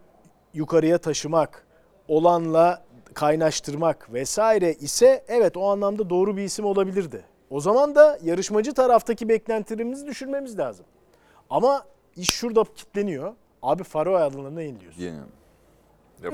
[0.53, 1.67] yukarıya taşımak,
[2.07, 7.23] olanla kaynaştırmak vesaire ise evet o anlamda doğru bir isim olabilirdi.
[7.49, 10.85] O zaman da yarışmacı taraftaki beklentilerimizi düşürmemiz lazım.
[11.49, 13.33] Ama iş şurada kitleniyor.
[13.61, 15.01] Abi Faro adalarına yeniliyorsun.
[15.01, 15.19] Yani.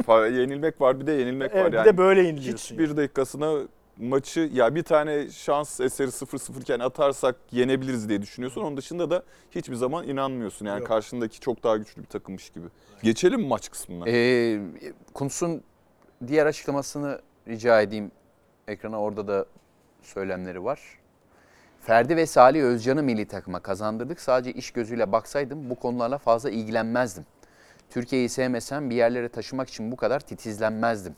[0.07, 1.71] Ya, yenilmek var bir de yenilmek Evet var.
[1.71, 2.75] bir Yani de böyle yeniliyorsun.
[2.75, 3.61] hiçbir dakikasına
[3.97, 8.61] maçı ya bir tane şans eseri 0-0 iken atarsak yenebiliriz diye düşünüyorsun.
[8.61, 10.65] Onun dışında da hiçbir zaman inanmıyorsun.
[10.65, 10.87] Yani Yok.
[10.87, 12.65] karşındaki çok daha güçlü bir takımmış gibi.
[13.03, 14.09] Geçelim mi maç kısmına?
[14.09, 14.59] Ee,
[15.13, 15.63] Kuntz'un
[16.27, 18.11] diğer açıklamasını rica edeyim.
[18.67, 19.45] Ekrana orada da
[20.01, 20.79] söylemleri var.
[21.81, 24.19] Ferdi ve Salih Özcan'ı milli takıma kazandırdık.
[24.19, 27.25] Sadece iş gözüyle baksaydım bu konularla fazla ilgilenmezdim.
[27.89, 31.15] Türkiye'yi sevmesem bir yerlere taşımak için bu kadar titizlenmezdim.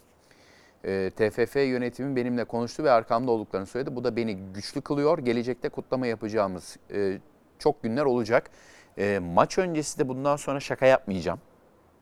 [0.86, 3.96] Ee, TFF yönetimin benimle konuştu ve arkamda olduklarını söyledi.
[3.96, 5.18] Bu da beni güçlü kılıyor.
[5.20, 7.20] Gelecekte kutlama yapacağımız e,
[7.60, 8.50] çok günler olacak.
[8.98, 11.40] E, maç öncesi de bundan sonra şaka yapmayacağım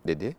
[0.07, 0.35] dedi.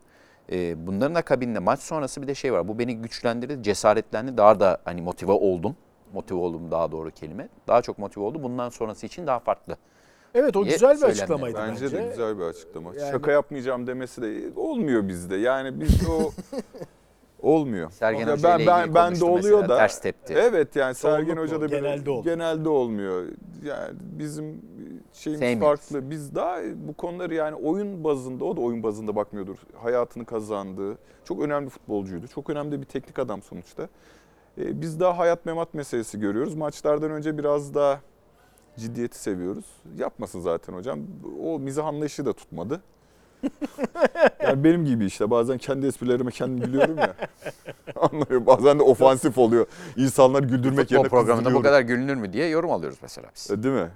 [0.53, 2.68] E, bunların akabinde maç sonrası bir de şey var.
[2.68, 4.37] Bu beni güçlendirdi, cesaretlendi.
[4.37, 5.77] Daha da hani motive oldum.
[6.12, 7.49] Motive oldum daha doğru kelime.
[7.68, 8.42] Daha çok motive oldu.
[8.42, 9.77] Bundan sonrası için daha farklı.
[10.35, 11.22] Evet o diye güzel bir söylemler.
[11.22, 11.99] açıklamaydı Bence, bence.
[11.99, 12.94] de güzel bir açıklama.
[12.94, 15.37] Yani- Şaka yapmayacağım demesi de olmuyor bizde.
[15.37, 16.31] Yani biz o
[17.46, 17.90] olmuyor.
[17.90, 20.35] Sergen Hoca ben ben ben de oluyor mesela, da ters tepti.
[20.35, 22.24] Evet yani Sergen Çoğunlukla Hoca da genelde oluyor.
[22.24, 23.24] genelde olmuyor.
[23.64, 24.62] Yani bizim
[25.12, 25.80] şeyimiz Sevmiyoruz.
[25.80, 26.11] farklı.
[26.11, 29.56] Biz daha bu konuları yani oyun bazında o da oyun bazında bakmıyordur.
[29.82, 32.28] Hayatını kazandığı çok önemli futbolcuydu.
[32.28, 33.88] Çok önemli bir teknik adam sonuçta.
[34.59, 36.54] Ee, biz daha hayat memat meselesi görüyoruz.
[36.54, 38.00] Maçlardan önce biraz daha
[38.76, 39.64] ciddiyeti seviyoruz.
[39.98, 40.98] Yapmasın zaten hocam.
[41.44, 42.80] O mizah anlayışı da tutmadı.
[44.42, 47.14] Yani benim gibi işte bazen kendi esprilerime kendim gülüyorum ya.
[47.96, 48.46] Anlıyor.
[48.46, 49.66] Bazen de ofansif oluyor.
[49.96, 53.51] İnsanları güldürmek Futbol yerine programında bu kadar gülünür mü diye yorum alıyoruz mesela biz.
[53.51, 53.90] E, Değil mi?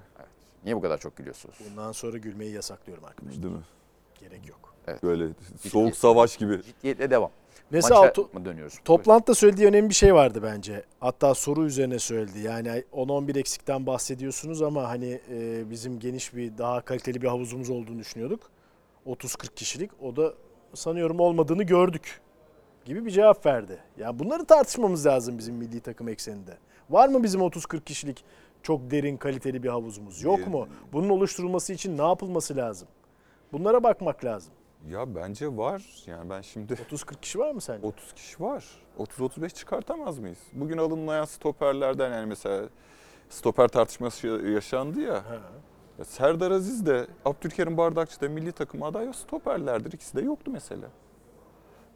[0.64, 1.54] Niye bu kadar çok gülüyorsunuz?
[1.70, 3.42] Bundan sonra gülmeyi yasaklıyorum arkadaşlar.
[3.42, 3.62] Değil mi?
[4.20, 4.74] Gerek yok.
[5.02, 5.28] Böyle
[5.68, 6.62] soğuk savaş gibi.
[6.62, 7.30] Ciddiyetle devam.
[7.70, 8.74] Mesela Maça to- mı dönüyoruz?
[8.84, 10.84] toplantıda söylediği önemli bir şey vardı bence.
[11.00, 12.38] Hatta soru üzerine söyledi.
[12.40, 17.98] Yani 10-11 eksikten bahsediyorsunuz ama hani e, bizim geniş bir daha kaliteli bir havuzumuz olduğunu
[17.98, 18.40] düşünüyorduk.
[19.06, 19.90] 30-40 kişilik.
[20.02, 20.34] O da
[20.74, 22.20] sanıyorum olmadığını gördük
[22.84, 23.78] gibi bir cevap verdi.
[23.98, 26.58] Yani bunları tartışmamız lazım bizim milli takım ekseninde.
[26.90, 28.24] Var mı bizim 30-40 kişilik
[28.62, 30.22] çok derin kaliteli bir havuzumuz?
[30.22, 30.68] Yok mu?
[30.92, 32.88] Bunun oluşturulması için ne yapılması lazım?
[33.52, 34.52] Bunlara bakmak lazım.
[34.88, 35.82] Ya bence var.
[36.06, 37.86] Yani ben şimdi 30-40 kişi var mı sence?
[37.86, 38.64] 30 kişi var.
[38.98, 40.38] 30-35 çıkartamaz mıyız?
[40.52, 42.68] Bugün alınmayan stoperlerden yani mesela
[43.28, 45.14] stoper tartışması yaşandı ya.
[45.14, 45.38] Ha.
[46.00, 49.92] Ya Serdar Aziz de Abdülkerim Bardakçı da milli takım adayı stoperlerdir.
[49.92, 50.88] İkisi de yoktu mesela.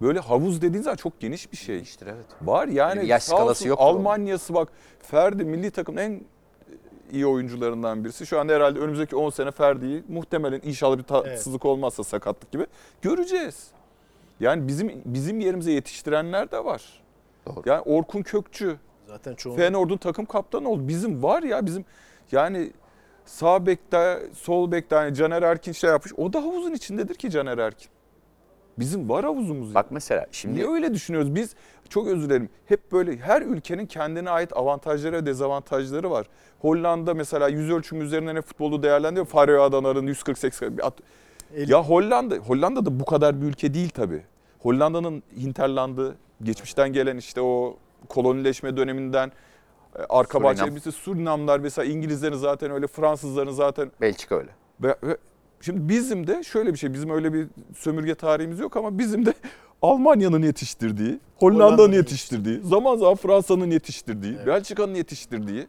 [0.01, 1.81] Böyle havuz dediğin zaman çok geniş bir şey.
[1.81, 2.27] İşte evet.
[2.43, 3.95] Var yani Bir yaş sağ skalası olsun yoktur onun.
[3.95, 4.69] Almanya'sı bak
[5.03, 6.21] Ferdi milli takımın en
[7.13, 8.27] iyi oyuncularından birisi.
[8.27, 12.67] Şu anda herhalde önümüzdeki 10 sene Ferdi'yi muhtemelen inşallah bir tatsızlık olmazsa sakatlık gibi
[13.03, 13.69] göreceğiz.
[14.41, 17.03] Yani bizim bizim yerimize yetiştirenler de var.
[17.47, 17.63] Doğru.
[17.67, 20.89] Yani Orkun Kökçü, Zaten çoğu Feyenoord'un takım kaptanı oldu.
[20.89, 21.85] Bizim var ya bizim
[22.33, 22.73] yani
[23.25, 26.13] sağ bekte, sol bekte hani Caner Erkin şey yapmış.
[26.17, 27.89] O da havuzun içindedir ki Caner Erkin.
[28.79, 29.69] Bizim var havuzumuz.
[29.69, 29.75] ya.
[29.75, 31.35] Bak mesela şimdi Niye öyle düşünüyoruz?
[31.35, 31.55] Biz
[31.89, 32.49] çok özür dilerim.
[32.67, 36.27] Hep böyle her ülkenin kendine ait avantajları ve dezavantajları var.
[36.61, 39.27] Hollanda mesela yüz ölçümü üzerinden hep futbolu değerlendiriyor.
[39.27, 40.99] Faroe Adaların 140-80 bir at-
[41.57, 44.23] El- Ya Hollanda, Hollanda da bu kadar bir ülke değil tabii.
[44.59, 47.77] Hollanda'nın hinterlandı, geçmişten gelen işte o
[48.09, 49.33] kolonileşme döneminden
[50.09, 50.57] arka Surinam.
[50.57, 54.51] bahçe birisi Surinamlar mesela İngilizlerin zaten öyle Fransızların zaten Belçika öyle.
[54.81, 55.17] ve, ve
[55.61, 59.35] şimdi bizim de şöyle bir şey, bizim öyle bir sömürge tarihimiz yok ama bizim de
[59.83, 64.47] Almanya'nın yetiştirdiği, Hollanda'nın Hollanda'nın yetiştirdiği, zaman zaman Fransa'nın yetiştirdiği, Evet.
[64.47, 65.67] Belçika'nın yetiştirdiği,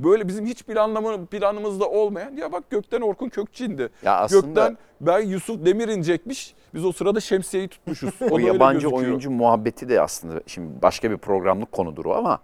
[0.00, 3.88] böyle bizim hiç planlama, planımızda olmayan, ya bak gökten Orkun Kökçü indi.
[4.04, 8.10] Ya aslında Gökten ben Yusuf Demir inecekmiş, biz o sırada şemsiyeyi tutmuşuz.
[8.30, 12.38] O, yabancı oyuncu muhabbeti de aslında şimdi başka bir programlık konudur o ama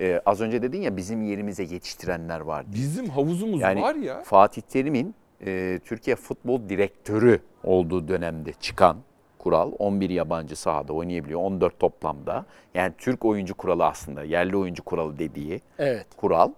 [0.00, 2.84] e, az önce dedin ya bizim yerimize yetiştirenler var diye.
[2.84, 4.22] Bizim havuzumuz Yani var ya.
[4.22, 5.14] Fatih Terim'in
[5.46, 8.96] e, Türkiye Futbol Direktörü olduğu dönemde çıkan
[9.38, 12.46] kural 11 yabancı sahada oynayabiliyor 14 toplamda.
[12.74, 16.06] Yani Türk oyuncu kuralı aslında yerli oyuncu kuralı dediği Evet.
[16.16, 16.50] kural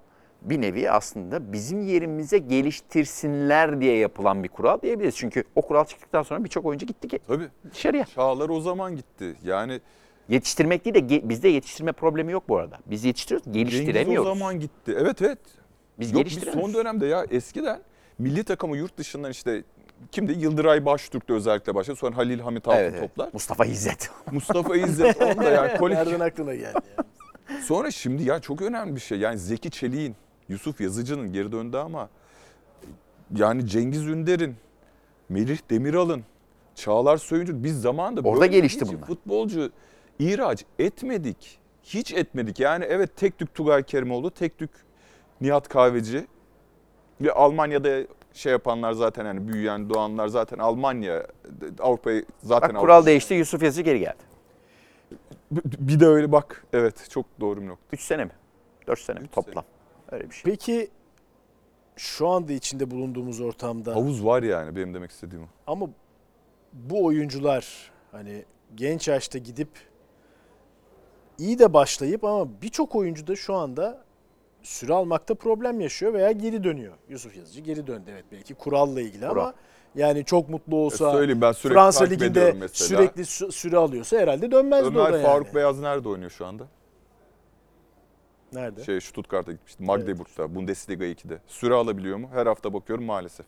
[0.43, 5.17] bir nevi aslında bizim yerimize geliştirsinler diye yapılan bir kural diyebiliriz.
[5.17, 7.49] Çünkü o kural çıktıktan sonra birçok oyuncu gitti ki Tabii.
[7.71, 8.05] dışarıya.
[8.05, 9.35] Çağlar o zaman gitti.
[9.45, 9.81] Yani
[10.29, 12.79] Yetiştirmek değil de ge- bizde yetiştirme problemi yok bu arada.
[12.87, 14.27] Biz yetiştiriyoruz, Cengiz geliştiremiyoruz.
[14.29, 14.97] o zaman gitti.
[15.01, 15.39] Evet evet.
[16.01, 16.73] Biz Yok biz geliştiremiyoruz.
[16.73, 17.81] son dönemde ya eskiden
[18.19, 19.63] milli takımı yurt dışından işte
[20.13, 20.33] kimdi?
[20.33, 21.97] Yıldıray Baştürk'te özellikle başladı.
[21.97, 23.09] Sonra Halil Hamit Altın Evet, evet.
[23.09, 23.31] toplar.
[23.33, 24.11] Mustafa İzzet.
[24.33, 26.07] Mustafa İzzet onu da yani kolektif.
[26.07, 27.05] Nereden aklına geldi ya?
[27.63, 29.19] Sonra şimdi ya çok önemli bir şey.
[29.19, 30.17] Yani Zeki Çelik'in,
[30.49, 32.09] Yusuf Yazıcı'nın geri döndü ama
[33.37, 34.55] yani Cengiz Ünder'in,
[35.29, 36.25] Melih Demiral'ın,
[36.75, 39.07] Çağlar Söyüncü biz zamanında Orada böyle gelişti bunlar.
[39.07, 39.71] Futbolcu
[40.19, 41.59] ihraç etmedik.
[41.83, 42.61] Hiç etmedik.
[42.61, 44.71] Yani evet tek tük Tugay Kerimoğlu, tek tük
[45.41, 46.27] Nihat Kahveci
[47.21, 51.27] ve Almanya'da şey yapanlar zaten hani büyüyen doğanlar zaten Almanya
[51.81, 54.23] Avrupa'yı zaten Bak kural değişti, Yusuf Yazıcı geri geldi.
[55.79, 57.85] Bir de öyle bak evet çok doğru bir nokta.
[57.93, 58.31] 3 sene mi?
[58.87, 59.65] 4 sene Üç toplam.
[60.13, 60.53] Öyle bir şey.
[60.53, 60.91] Peki
[61.97, 65.49] şu anda içinde bulunduğumuz ortamda Havuz var yani benim demek istediğim o.
[65.67, 65.91] ama
[66.73, 69.69] bu oyuncular hani genç yaşta gidip
[71.39, 74.05] iyi de başlayıp ama birçok oyuncu da şu anda
[74.63, 76.95] süre almakta problem yaşıyor veya geri dönüyor.
[77.09, 79.43] Yusuf Yazıcı geri döndü evet belki kuralla ilgili Kural.
[79.43, 79.55] ama
[79.95, 84.51] yani çok mutlu olsa E söyleyeyim ben sürekli Fransa Ligi'nde sürekli sü- süre alıyorsa herhalde
[84.51, 85.23] dönmezdi Ömer yani.
[85.23, 86.67] Faruk Beyaz nerede oynuyor şu anda?
[88.53, 88.85] Nerede?
[88.85, 89.83] Şey Stuttgart'a gitmişti.
[89.83, 91.39] Magdeburg'da, Bundesliga 2'de.
[91.47, 92.29] Süre alabiliyor mu?
[92.33, 93.47] Her hafta bakıyorum maalesef.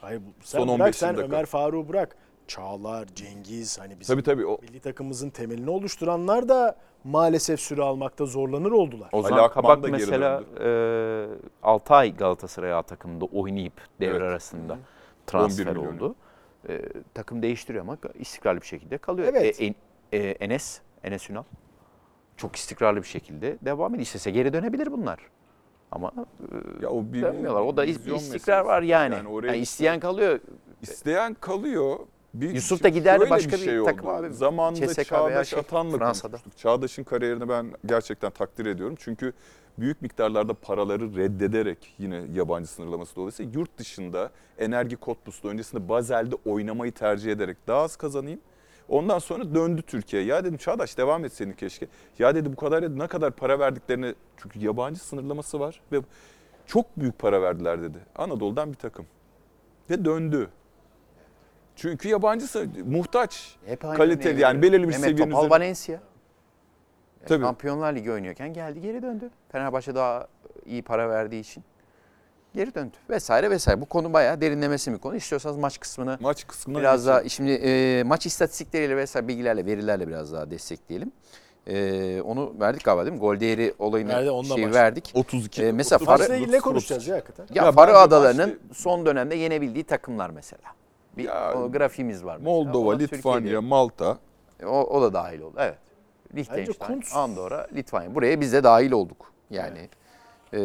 [0.00, 2.16] Hayır, sen Son bırak 15 sen yılda Ömer Faruk'u bırak.
[2.54, 4.46] Çağlar, Cengiz hani bizim Tabii tabii.
[4.46, 9.08] O, milli takımımızın temelini oluşturanlar da maalesef süre almakta zorlanır oldular.
[9.12, 11.26] Ozan Ali Akman da mesela e,
[11.62, 14.22] 6 ay Galatasaray A takımında oynayıp devre Evet.
[14.22, 14.78] arasında
[15.26, 15.96] transfer 11 milyon.
[15.96, 16.14] oldu.
[16.68, 16.82] E,
[17.14, 19.28] takım değiştiriyor ama istikrarlı bir şekilde kalıyor.
[19.30, 19.60] Evet.
[19.60, 19.74] E, en-
[20.12, 21.44] e, Enes, Enes Ünal
[22.36, 24.02] çok istikrarlı bir şekilde devam ediyor.
[24.06, 25.20] İstese geri dönebilir bunlar.
[25.92, 27.60] Ama e, ya o bir dönmüyorlar.
[27.62, 28.64] O da bir istikrar meselesi.
[28.64, 29.14] var yani.
[29.14, 30.40] Yani oraya Yani isteyen kalıyor.
[30.82, 31.98] İsteyen kalıyor.
[32.34, 34.16] Bir, Yusuf da giderdi şöyle başka bir şey takım oldu.
[34.16, 34.34] abi.
[34.34, 36.28] Zamanında veya Çağdaş şey, Atan'la Fransa'da.
[36.30, 36.58] konuşmuştuk.
[36.58, 38.96] Çağdaş'ın kariyerini ben gerçekten takdir ediyorum.
[38.98, 39.32] Çünkü
[39.78, 46.92] büyük miktarlarda paraları reddederek yine yabancı sınırlaması dolayısıyla yurt dışında Enerji Cottbus'ta öncesinde Basel'de oynamayı
[46.92, 48.40] tercih ederek daha az kazanayım.
[48.88, 50.22] Ondan sonra döndü Türkiye.
[50.22, 51.86] Ya dedim Çağdaş devam etseydin keşke.
[52.18, 56.00] Ya dedi bu kadar ne kadar para verdiklerini çünkü yabancı sınırlaması var ve
[56.66, 57.98] çok büyük para verdiler dedi.
[58.16, 59.06] Anadolu'dan bir takım.
[59.90, 60.48] Ve döndü.
[61.80, 63.56] Çünkü yabancısı muhtaç.
[63.66, 65.92] Hep aynı Kaliteli yani belirli bir Mehmet seviyenin Topal üzerine- Valencia.
[65.92, 66.00] Yani
[67.28, 67.44] Tabii.
[67.44, 69.30] Şampiyonlar Ligi oynuyorken geldi geri döndü.
[69.52, 70.26] Fenerbahçe daha
[70.66, 71.64] iyi para verdiği için
[72.54, 73.80] geri döndü vesaire vesaire.
[73.80, 75.16] Bu konu bayağı derinlemesi bir konu.
[75.16, 77.16] İstiyorsanız maç kısmını Maç kısmına biraz geçelim.
[77.20, 81.12] daha şimdi e, maç istatistikleriyle vesaire bilgilerle verilerle biraz daha destekleyelim.
[81.66, 83.20] E, onu verdik galiba değil mi?
[83.20, 84.74] Gol değeri olayını Verdi, onunla şeyi başladık.
[84.74, 85.10] verdik.
[85.14, 85.62] 32.
[85.64, 87.46] Ee, mesela 30, Fare- Maçla ilgili ne konuşacağız ya hakikaten?
[87.54, 90.62] Ya, Ya Faroe bence Adaları'nın başta- son dönemde yenebildiği takımlar mesela.
[91.20, 92.52] Bir Ya, o grafiğimiz var mesela.
[92.54, 93.58] Moldova, Litvanya, Türkiye'de.
[93.58, 94.18] Malta.
[94.64, 95.54] O, o da dahil oldu.
[95.58, 95.78] Evet.
[96.34, 98.14] Liechtenstein, Kuntz- Andorra, Litvanya.
[98.14, 99.32] Buraya biz de dahil olduk.
[99.50, 99.88] Yani
[100.54, 100.58] e,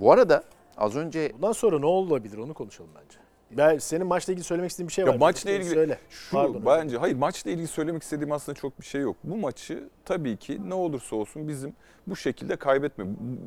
[0.00, 0.42] bu arada
[0.76, 3.18] az önce Bundan sonra ne olabilir onu konuşalım bence.
[3.50, 5.16] Ben senin maçla ilgili söylemek istediğin bir şey Ya var.
[5.18, 5.98] maçla ilgili söyle.
[6.10, 9.16] Şu Pardon, bence hayır maçla ilgili söylemek istediğim aslında çok bir şey yok.
[9.24, 11.74] Bu maçı tabii ki ne olursa olsun bizim
[12.06, 13.04] bu şekilde kaybetme.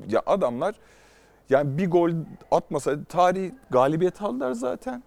[0.10, 0.76] Ya adamlar
[1.50, 2.12] yani bir gol
[2.52, 5.04] atmasa tarihi galibiyet aldılar zaten.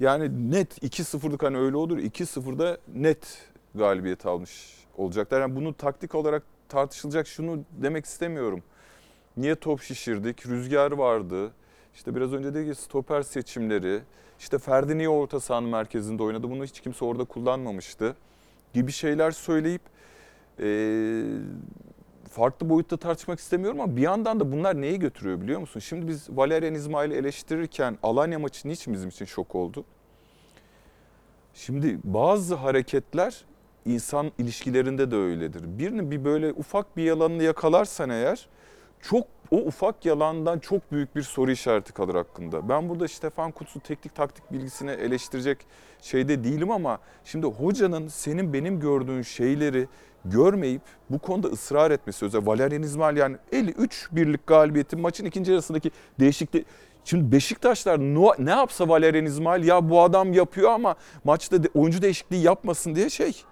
[0.00, 3.38] Yani net 2-0'lık hani öyle olur 2-0'da net
[3.74, 5.40] galibiyet almış olacaklar.
[5.40, 8.62] Yani bunu taktik olarak tartışılacak şunu demek istemiyorum.
[9.36, 10.46] Niye top şişirdik?
[10.46, 11.52] Rüzgar vardı.
[11.94, 14.00] İşte biraz önce de stoper seçimleri.
[14.38, 16.50] İşte Ferdi niye orta sahanın merkezinde oynadı?
[16.50, 18.16] Bunu hiç kimse orada kullanmamıştı.
[18.74, 19.82] Gibi şeyler söyleyip
[20.58, 21.24] eee,
[22.34, 25.80] farklı boyutta tartışmak istemiyorum ama bir yandan da bunlar neyi götürüyor biliyor musun?
[25.80, 29.84] Şimdi biz Valerian İsmail'i eleştirirken Alanya maçı niçin bizim için şok oldu?
[31.54, 33.44] Şimdi bazı hareketler
[33.84, 35.78] insan ilişkilerinde de öyledir.
[35.78, 38.48] Birinin bir böyle ufak bir yalanını yakalarsan eğer
[39.00, 42.68] çok o ufak yalandan çok büyük bir soru işareti kalır hakkında.
[42.68, 45.58] Ben burada Stefan Kutz'u teknik taktik bilgisine eleştirecek
[46.02, 49.88] şeyde değilim ama şimdi hocanın senin benim gördüğün şeyleri
[50.24, 55.90] görmeyip bu konuda ısrar etmesi özel Valerian İsmail yani 53 birlik galibiyetin maçın ikinci yarısındaki
[56.20, 56.66] değişiklik
[57.04, 57.98] Şimdi Beşiktaşlar
[58.38, 63.44] ne yapsa Valerian İsmail ya bu adam yapıyor ama maçta oyuncu değişikliği yapmasın diye şey.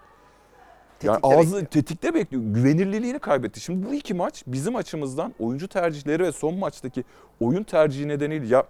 [1.03, 1.65] Yani Tetikte ağzı bekliyor.
[1.65, 2.43] tetikte bekliyor.
[2.43, 3.59] Güvenirliliğini kaybetti.
[3.59, 7.03] Şimdi bu iki maç bizim açımızdan oyuncu tercihleri ve son maçtaki
[7.39, 8.63] oyun tercihi nedeniyle ya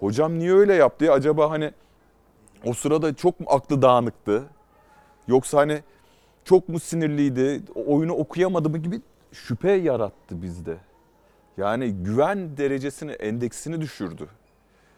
[0.00, 1.72] hocam niye öyle yaptı ya acaba hani
[2.64, 4.44] o sırada çok mu aklı dağınıktı?
[5.28, 5.82] Yoksa hani
[6.46, 7.62] çok mu sinirliydi?
[7.86, 9.00] Oyunu okuyamadı mı gibi
[9.32, 10.76] şüphe yarattı bizde.
[11.56, 14.28] Yani güven derecesini, endeksini düşürdü.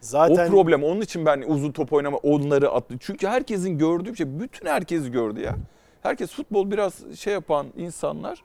[0.01, 0.83] Zaten O problem.
[0.85, 2.95] Onun için ben uzun top oynama onları attı.
[3.01, 4.41] Çünkü herkesin gördüğü şey.
[4.41, 5.57] Bütün herkes gördü ya.
[6.03, 8.43] Herkes futbol biraz şey yapan insanlar.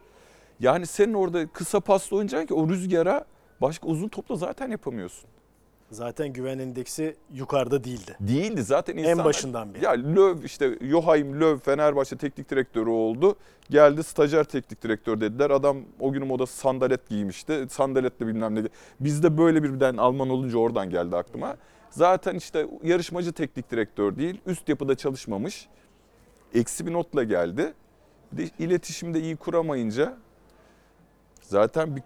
[0.60, 3.26] Yani senin orada kısa pasla oynayacaksın ki o rüzgara
[3.62, 5.30] başka uzun topla zaten yapamıyorsun.
[5.94, 8.18] Zaten güven endeksi yukarıda değildi.
[8.20, 9.26] Değildi zaten insanlar.
[9.26, 9.84] başından beri.
[9.84, 13.36] Ya Löw işte Joachim Löw Fenerbahçe teknik direktörü oldu.
[13.70, 15.50] Geldi stajyer teknik direktör dediler.
[15.50, 17.66] Adam o gün moda sandalet giymişti.
[17.70, 18.64] Sandaletle bilmem ne.
[19.00, 21.58] Bizde böyle birden Alman olunca oradan geldi aklıma.
[21.90, 24.42] Zaten işte yarışmacı teknik direktör değil.
[24.46, 25.68] Üst yapıda çalışmamış.
[26.54, 27.74] Eksi bir notla geldi.
[28.32, 30.18] Bir de iletişimde iyi kuramayınca
[31.42, 32.04] zaten bir,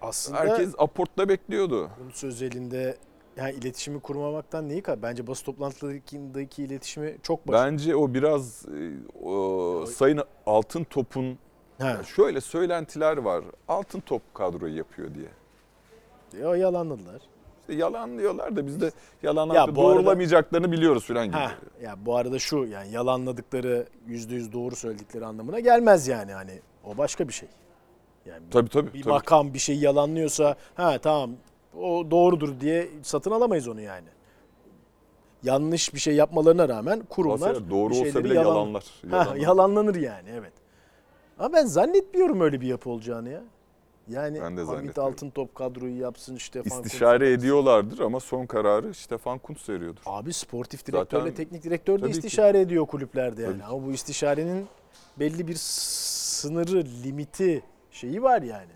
[0.00, 1.90] Aslında herkes aportta bekliyordu.
[1.98, 2.96] Kuntz özelinde
[3.36, 5.02] yani iletişimi kurmamaktan neyi kay?
[5.02, 7.72] Bence basın toplantılarındaki iletişimi çok başarılı.
[7.72, 8.92] Bence o biraz e,
[9.26, 11.38] o, Sayın Altın Top'un
[11.80, 12.02] Ha.
[12.02, 13.44] Şöyle söylentiler var.
[13.68, 15.28] Altın top kadroyu yapıyor diye.
[16.46, 17.22] O yalanladılar.
[17.60, 18.90] İşte yalanlıyorlar da biz de
[19.22, 21.36] yalanlar Ya bu arada- doğrulamayacaklarını biliyoruz falan gibi.
[21.36, 26.60] Ha, ya bu arada şu yani yalanladıkları yüzde yüz doğru söyledikleri anlamına gelmez yani hani
[26.84, 27.48] o başka bir şey.
[28.28, 28.94] Yani Tabii tabii.
[28.94, 29.12] bir tabii.
[29.12, 31.30] makam bir şey yalanlıyorsa ha tamam
[31.80, 34.06] o doğrudur diye satın alamayız onu yani.
[35.42, 38.84] Yanlış bir şey yapmalarına rağmen kurumlar Aslında doğru bir olsa bile yalan- yalanlar.
[39.10, 40.52] Ha, yalanlanır yani evet.
[41.38, 43.42] Ama ben zannetmiyorum öyle bir yapı olacağını ya.
[44.08, 45.12] Yani Ben de Hamit zannetmiyorum.
[45.12, 46.86] Altıntop kadroyu yapsın Stefan Kuntz.
[46.86, 50.02] İstişare ediyorlardır ama son kararı Stefan Kuntz veriyordur.
[50.06, 52.18] Abi sportif direktörle Zaten- teknik direktör de Tabii ki.
[52.18, 53.52] istişare ediyor kulüplerde yani.
[53.52, 53.64] Tabii.
[53.64, 54.66] Ama bu istişarenin
[55.18, 57.62] belli bir sınırı, limiti
[57.96, 58.72] şeyi var yani.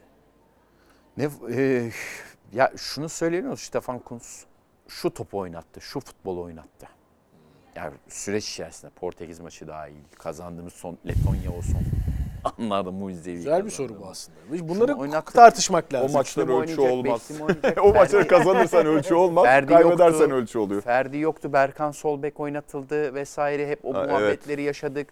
[1.16, 1.90] Ne e,
[2.52, 4.44] ya şunu söyleniyor Stefan Kuntz
[4.88, 6.88] şu topu oynattı, şu futbolu oynattı.
[7.76, 11.82] Yani süreç içerisinde Portekiz maçı dahil, kazandığımız son Letonya o son.
[12.58, 13.36] Anladım mucizevi.
[13.36, 14.68] Güzel bir soru bu aslında.
[14.68, 15.34] Bunları oynattık.
[15.34, 16.12] tartışmak O lazım.
[16.12, 17.30] maçlar Üçlü mü ölçü olmaz.
[17.82, 20.34] o maçları kazanırsan ölçü olmaz, Ferdi kaybedersen yoktu.
[20.34, 20.82] ölçü oluyor.
[20.82, 24.10] Ferdi yoktu, Berkan Solbek oynatıldı vesaire hep o Ha, evet.
[24.10, 25.08] muhabbetleri yaşadık.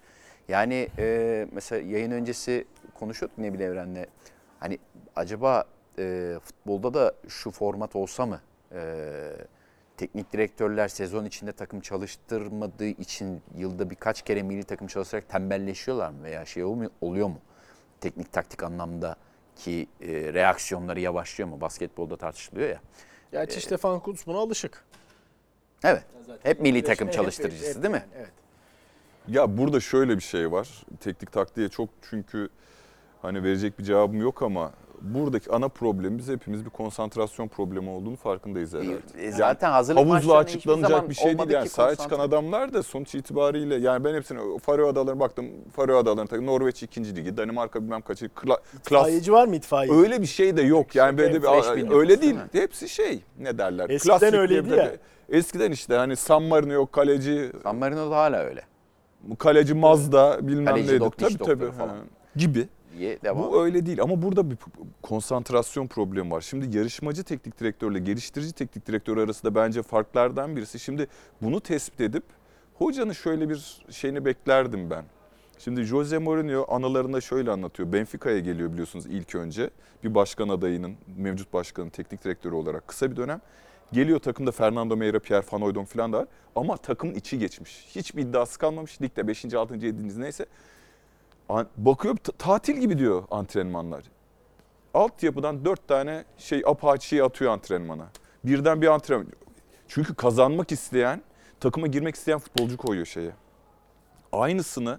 [0.49, 2.64] Yani e, mesela yayın öncesi
[2.98, 4.06] konuşuyorduk Nebil Evren'le.
[4.61, 4.78] Hani
[5.16, 5.64] acaba
[5.98, 8.40] e, futbolda da şu format olsa mı?
[8.72, 8.80] E,
[9.96, 16.22] teknik direktörler sezon içinde takım çalıştırmadığı için yılda birkaç kere milli takım çalışarak tembelleşiyorlar mı?
[16.22, 17.40] Veya şey olmuyor- oluyor mu?
[18.00, 19.16] Teknik taktik anlamda
[19.56, 21.61] ki e, reaksiyonları yavaşlıyor mu?
[21.61, 22.80] Basketbolda tartışılıyor ya.
[23.32, 24.84] Gerçi Stefan Kuntz buna alışık.
[25.84, 26.02] Evet.
[26.42, 28.02] Hep milli takım Hep- çalıştırıcısı hep- değil mi?
[28.12, 28.32] yani, Evet.
[29.28, 30.87] Ya burada şöyle bir şey var.
[31.00, 32.48] Teknik taktiğe çok çünkü
[33.22, 38.74] hani verecek bir cevabım yok ama buradaki ana problemimiz hepimiz bir konsantrasyon problemi olduğunu farkındayız
[38.74, 38.96] herhalde.
[39.18, 41.68] E, zaten hazırlık Havuzla maçlarının hiçbir açıklanacak bir şey değil yani.
[41.68, 45.46] Sahaya konsantre- çıkan adamlar da sonuç itibariyle yani ben hepsine Faroe Adaları'na baktım.
[45.76, 47.16] Faroe Adaları'na Norveç 2.
[47.16, 49.00] ligi, Danimarka bilmem kaçı kla- klas.
[49.00, 49.94] İtfaiyeci var mı itfaiye?
[49.94, 50.94] Öyle bir şey de yok.
[50.94, 52.35] Yani böyle bir öyle değil.
[52.35, 52.40] mi?
[52.52, 53.90] Hepsi şey ne derler?
[53.90, 54.92] Eskiden Klasik öyleydi ya.
[55.28, 58.64] Eskiden işte hani San Marino yok kaleci, San Marino'da hala öyle
[59.38, 61.00] kaleci Mazda bilmem Kaleci neydi.
[61.00, 61.70] Doktiş Tabii tabii.
[61.72, 61.88] falan.
[61.88, 61.94] ha.
[62.37, 62.68] Gibi.
[62.98, 64.56] Diye devam Bu öyle değil ama burada bir
[65.02, 66.40] konsantrasyon problemi var.
[66.40, 70.78] Şimdi yarışmacı teknik direktörle geliştirici teknik direktör arasında bence farklardan birisi.
[70.78, 71.06] Şimdi
[71.42, 72.24] bunu tespit edip
[72.74, 75.04] hocanın şöyle bir şeyini beklerdim ben.
[75.58, 77.92] Şimdi Jose Mourinho anılarında şöyle anlatıyor.
[77.92, 79.70] Benfica'ya geliyor biliyorsunuz ilk önce.
[80.04, 83.40] Bir başkan adayının, mevcut başkanın teknik direktörü olarak kısa bir dönem.
[83.92, 86.26] Geliyor takımda Fernando Meira, Pierre Van Hooydonk falan da var.
[86.56, 87.87] Ama takımın içi geçmiş.
[87.88, 89.02] Hiçbir iddiası kalmamış.
[89.02, 89.54] Ligde 5.
[89.54, 89.74] 6.
[89.74, 90.20] 7.
[90.20, 90.46] neyse.
[91.76, 94.04] Bakıyor ta- tatil gibi diyor antrenmanlar.
[94.94, 98.08] Altyapıdan dört tane şey Apache'yi atıyor antrenmana.
[98.44, 99.26] Birden bir antrenman.
[99.88, 101.22] Çünkü kazanmak isteyen,
[101.61, 103.32] takıma girmek isteyen futbolcu koyuyor şeye.
[104.32, 104.98] Aynısını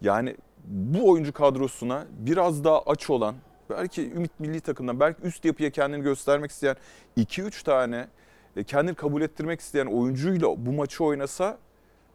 [0.00, 3.34] yani bu oyuncu kadrosuna biraz daha aç olan,
[3.70, 6.76] belki Ümit Milli Takım'dan, belki üst yapıya kendini göstermek isteyen
[7.16, 8.08] 2-3 tane
[8.56, 11.58] e, kendini kabul ettirmek isteyen oyuncuyla bu maçı oynasa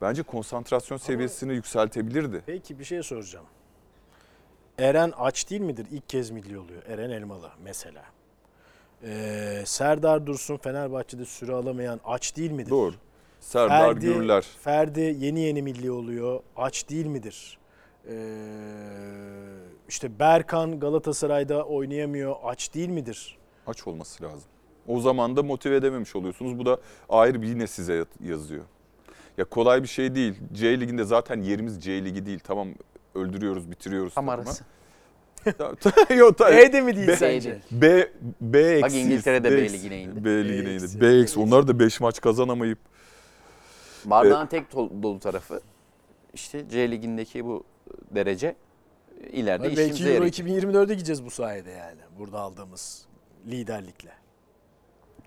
[0.02, 2.43] bence konsantrasyon seviyesini yükseltebilirdi.
[2.46, 3.46] Peki bir şey soracağım.
[4.78, 5.88] Eren aç değil midir?
[5.92, 6.84] İlk kez milli oluyor.
[6.88, 8.04] Eren Elmalı mesela.
[9.04, 12.70] Ee, Serdar Dursun Fenerbahçe'de süre alamayan aç değil midir?
[12.70, 12.94] Doğru.
[13.40, 14.46] Serdar Gürler.
[14.62, 16.40] Ferdi yeni yeni milli oluyor.
[16.56, 17.58] Aç değil midir?
[18.10, 18.14] Ee,
[19.90, 22.36] işte Berkan Galatasaray'da oynayamıyor.
[22.44, 23.38] Aç değil midir?
[23.68, 24.50] aç olması lazım.
[24.88, 26.60] O zaman da motive edememiş oluyorsunuz.
[26.60, 26.78] Bu da
[27.10, 28.64] ayrı bir yine size yazıyor.
[29.38, 30.34] Ya kolay bir şey değil.
[30.54, 32.40] C liginde zaten yerimiz C ligi değil.
[32.44, 32.68] Tamam
[33.15, 34.13] öldürüyoruz, bitiriyoruz.
[34.13, 34.47] Tam takımı.
[34.47, 34.63] arası.
[36.15, 36.56] Yok tabii.
[36.56, 37.62] E'de mi değil Be- sence?
[37.71, 38.10] B,
[38.41, 38.82] B eksi.
[38.82, 40.26] Bak İngiltere'de B ligine indi.
[40.26, 41.02] B ligine B indi.
[41.02, 41.39] B eksi.
[41.39, 42.80] Onlar da 5 maç kazanamayıp
[44.06, 45.62] Bardağın tek dolu tarafı
[46.34, 47.63] işte C ligindeki bu
[48.12, 48.56] derece
[49.32, 50.47] ileride Belki işimize Euro yarayacak.
[50.47, 51.99] 2024'e gideceğiz bu sayede yani.
[52.19, 53.06] Burada aldığımız
[53.47, 54.23] liderlikle.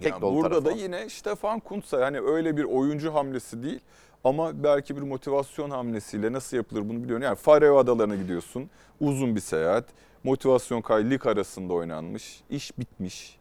[0.01, 3.81] Tek Yani burada tarafı da yine Stefan Kuntza yani öyle bir oyuncu hamlesi değil
[4.25, 7.23] ama belki bir motivasyon hamlesiyle nasıl yapılır bunu biliyorum.
[7.23, 8.71] Yani Faroe Adalarına gidiyorsun.
[9.01, 9.85] Uzun bir seyahat.
[10.25, 12.41] Motivasyon kay lig arasında oynanmış.
[12.51, 13.39] iş bitmiş.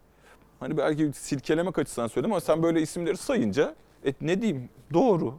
[0.59, 5.33] Hani belki silkelemek açısından söyledim ama sen böyle isimleri sayınca e, ne diyeyim doğru.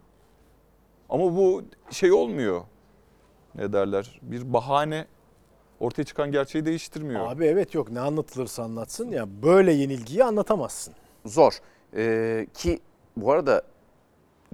[1.08, 2.60] Ama bu şey olmuyor.
[3.54, 4.20] Ne derler?
[4.22, 5.06] Bir bahane
[5.80, 7.32] ortaya çıkan gerçeği değiştirmiyor.
[7.32, 10.94] Abi evet yok ne anlatılırsa anlatsın ya böyle yenilgiyi anlatamazsın.
[11.26, 11.58] Zor.
[11.96, 12.80] Ee, ki
[13.16, 13.62] bu arada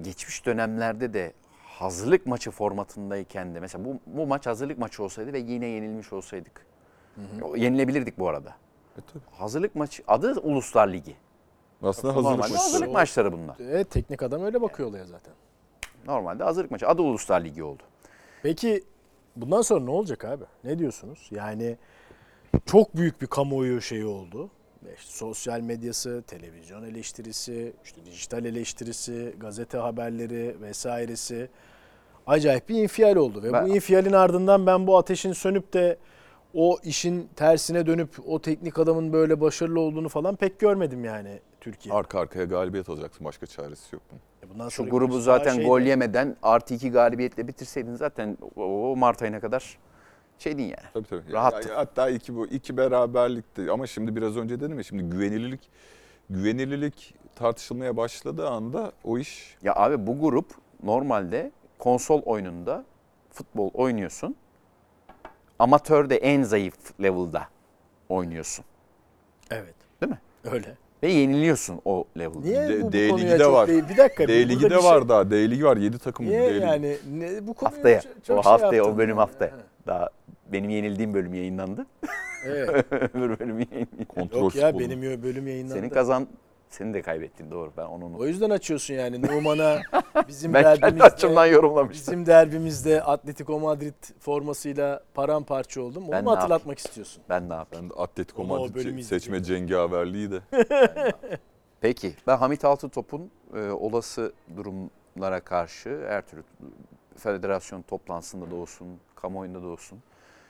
[0.01, 1.33] geçmiş dönemlerde de
[1.65, 6.65] hazırlık maçı formatındayken de mesela bu, bu maç hazırlık maçı olsaydı ve yine yenilmiş olsaydık.
[7.55, 8.49] Yenilebilirdik bu arada.
[8.97, 9.23] E, tabii.
[9.31, 11.15] Hazırlık maçı adı Uluslar Ligi.
[11.83, 12.59] Aslında hazırlık Normalde maçları.
[12.61, 13.55] hazırlık maçları bunlar.
[13.59, 15.33] Evet teknik adam öyle bakıyor olaya zaten.
[16.05, 16.87] Normalde hazırlık maçı.
[16.87, 17.83] Adı Uluslar Ligi oldu.
[18.43, 18.83] Peki
[19.35, 20.43] Bundan sonra ne olacak abi?
[20.63, 21.27] Ne diyorsunuz?
[21.31, 21.77] Yani
[22.65, 24.49] çok büyük bir kamuoyu şeyi oldu.
[24.97, 31.49] İşte sosyal medyası, televizyon eleştirisi, işte dijital eleştirisi, gazete haberleri vesairesi
[32.27, 35.97] acayip bir infial oldu ve Ben- bu infialin ardından ben bu ateşin sönüp de
[36.53, 41.95] o işin tersine dönüp o teknik adamın böyle başarılı olduğunu falan pek görmedim yani Türkiye.
[41.95, 43.25] Arka arkaya galibiyet alacaksın.
[43.25, 44.21] Başka çaresi yok bunun.
[44.43, 49.21] E Bundan Şu grubu zaten şeyde- gol yemeden artı iki galibiyetle bitirseydin zaten o Mart
[49.21, 49.77] ayına kadar
[50.39, 50.73] şeydin yani.
[50.93, 51.31] Tabii tabii.
[51.33, 51.69] Rahattı.
[51.69, 55.69] Ya- hatta iki bu iki beraberlikti ama şimdi biraz önce dedim ya şimdi güvenilirlik
[56.29, 60.51] güvenilirlik tartışılmaya başladığı anda o iş Ya abi bu grup
[60.83, 62.85] normalde konsol oyununda
[63.31, 64.35] futbol oynuyorsun.
[65.59, 67.43] Amatörde en zayıf level'da
[68.09, 68.65] oynuyorsun.
[69.51, 69.75] Evet.
[70.01, 70.19] Değil mi?
[70.51, 70.77] Öyle.
[71.03, 72.39] Ve yeniliyorsun o level'da.
[72.39, 73.67] Niye D- bu, bu D konuya ligi de çok var.
[73.67, 73.83] değil?
[73.89, 74.27] Bir dakika.
[74.27, 75.31] D ligi de bir şey- var daha.
[75.31, 75.77] D ligi var.
[75.77, 76.65] 7 takım Niye D ligi.
[76.65, 76.97] yani?
[77.11, 78.01] Ne, bu konuya Haftaya.
[78.01, 79.21] çok- çok o şey haftaya o bölüm ya.
[79.21, 79.51] haftaya.
[79.87, 80.09] Daha
[80.51, 81.85] benim yenildiğim bölüm yayınlandı.
[82.45, 82.85] Evet.
[82.91, 84.05] Öbür bölüm yayınlandı.
[84.07, 85.73] Kontrol Yok ya benim bölüm yayınlandı.
[85.79, 86.27] Senin kazan
[86.69, 88.27] seni de kaybettin doğru ben onu O unuttum.
[88.27, 89.81] yüzden açıyorsun yani Numan'a
[90.27, 92.01] bizim Ben derbimizde açımdan yorumlamıştım.
[92.11, 96.03] bizim derbimizde Atletico Madrid formasıyla paramparça oldum.
[96.03, 97.23] Onu Ben mu hatırlatmak istiyorsun?
[97.29, 97.89] Ben ne yapayım?
[97.89, 100.39] Ben de Atletico Ama o Madrid seçme cengaverliği de.
[101.81, 106.43] Peki ben Hamit Altıntop'un e, olası durumlara karşı her türlü
[107.17, 108.87] federasyon toplantısında da olsun,
[109.23, 109.99] kamuoyunda da olsun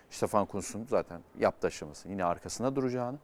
[0.09, 3.17] Stefan Kuntz'un zaten yaptığı aşaması yine arkasında duracağını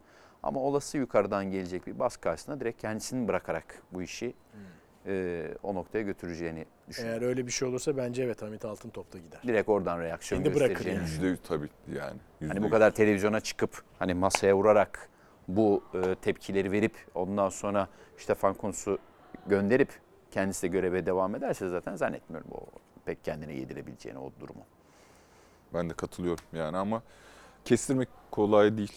[0.44, 4.34] ama olası yukarıdan gelecek bir baskı karşısında direkt kendisini bırakarak bu işi
[5.06, 7.22] e, o noktaya götüreceğini düşünüyorum.
[7.22, 9.40] Eğer öyle bir şey olursa bence evet Hamit Altın topta gider.
[9.48, 11.08] Direkt oradan reaksiyon Kendi bırakır göstereceğini yani.
[11.08, 11.40] düşünüyorum.
[11.40, 12.20] Yüzde yüz tabii yani.
[12.42, 15.10] Yüzde Hani bu kadar televizyona çıkıp hani masaya vurarak
[15.48, 17.88] bu e, tepkileri verip ondan sonra
[18.18, 18.98] Stefan Kuntz'u
[19.48, 19.90] gönderip
[20.32, 22.60] kendisi de göreve devam ederse zaten zannetmiyorum o
[23.06, 24.66] pek kendine yedirebileceğini o durumu.
[25.74, 27.02] Ben de katılıyorum yani ama
[27.66, 28.94] kestirmek kolay değil.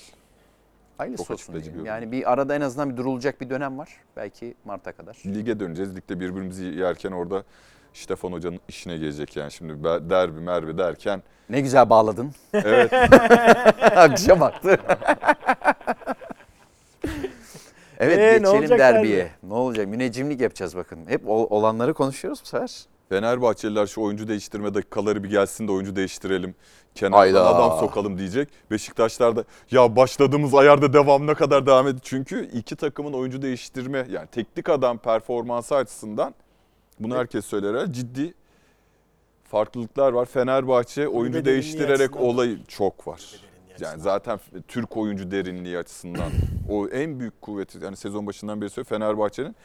[0.98, 3.88] Hayırlısı Çok olsun açıklayıcı bir Yani bir arada en azından bir durulacak bir dönem var.
[4.16, 5.16] Belki Mart'a kadar.
[5.26, 5.96] Lige döneceğiz.
[5.96, 7.44] Ligde birbirimizi yerken orada
[7.92, 11.22] Stefan Hoca'nın işine gelecek yani şimdi be- derbi merbi derken.
[11.50, 12.32] Ne güzel bağladın.
[12.54, 12.92] Evet
[13.96, 14.76] Akşam baktı.
[17.98, 19.18] evet Ee, ne geçelim olacak derbiye.
[19.18, 19.30] derbi?
[19.42, 19.86] Ne olacak?
[19.88, 20.98] Müneccimlik yapacağız bakın.
[21.06, 22.84] Hep ol- olanları konuşuyoruz bu sefer.
[23.12, 26.54] Fenerbahçeliler şu oyuncu değiştirme dakikaları bir gelsin de oyuncu değiştirelim.
[26.94, 27.56] Kenardan Hayda.
[27.56, 28.48] adam sokalım diyecek.
[28.70, 32.00] Beşiktaşlar da ya başladığımız ayarda devamına kadar devam edin.
[32.02, 36.34] Çünkü iki takımın oyuncu değiştirme yani teknik adam performansı açısından
[37.00, 37.74] bunu herkes söyler.
[37.74, 38.34] ha, Ciddi
[39.44, 40.26] farklılıklar var.
[40.26, 42.26] Fenerbahçe oyuncu derinliği değiştirerek açısından da.
[42.26, 43.22] olayı çok var.
[43.80, 46.32] Yani zaten Türk oyuncu derinliği açısından
[46.70, 49.56] o en büyük kuvveti yani sezon başından beri söylüyorum Fenerbahçe'nin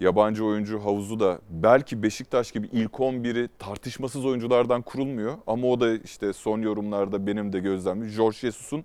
[0.00, 5.34] yabancı oyuncu havuzu da belki Beşiktaş gibi ilk 11'i tartışmasız oyunculardan kurulmuyor.
[5.46, 8.08] Ama o da işte son yorumlarda benim de gözlemim.
[8.08, 8.84] Jorge Jesus'un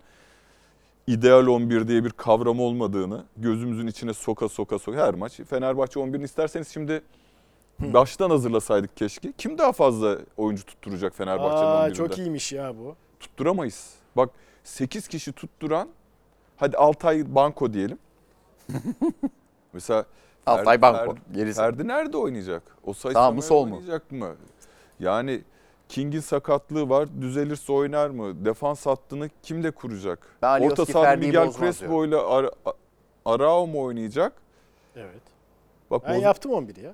[1.08, 5.40] ideal 11 diye bir kavram olmadığını gözümüzün içine soka soka soka her maç.
[5.50, 7.02] Fenerbahçe 11'ini isterseniz şimdi
[7.80, 9.32] baştan hazırlasaydık keşke.
[9.38, 11.94] Kim daha fazla oyuncu tutturacak Fenerbahçe'nin Aa, 11'inde?
[11.94, 12.96] çok iyiymiş ya bu.
[13.20, 13.94] tutturamayız.
[14.18, 14.30] Bak
[14.64, 15.90] 8 kişi tutturan
[16.58, 17.98] hadi Altay Banko diyelim.
[19.74, 20.06] Mesela
[20.46, 21.16] Altay Banko.
[21.34, 21.58] Gerisi.
[21.58, 22.64] Ferdi nerede oynayacak?
[22.84, 23.76] O sayı Sağ mı, sol mu?
[23.76, 24.36] oynayacak mı?
[25.00, 25.42] Yani
[25.90, 27.10] King'in sakatlığı var.
[27.22, 28.46] Düzelirse oynar mı?
[28.46, 30.28] Defans hattını kimle kuracak?
[30.42, 32.50] Ben Orta sahada Miguel Crespo ile Ar-
[33.26, 34.34] Arao mu oynayacak?
[34.96, 35.22] Evet.
[35.92, 36.94] Bak Ben boz- yaptım 11'i ya.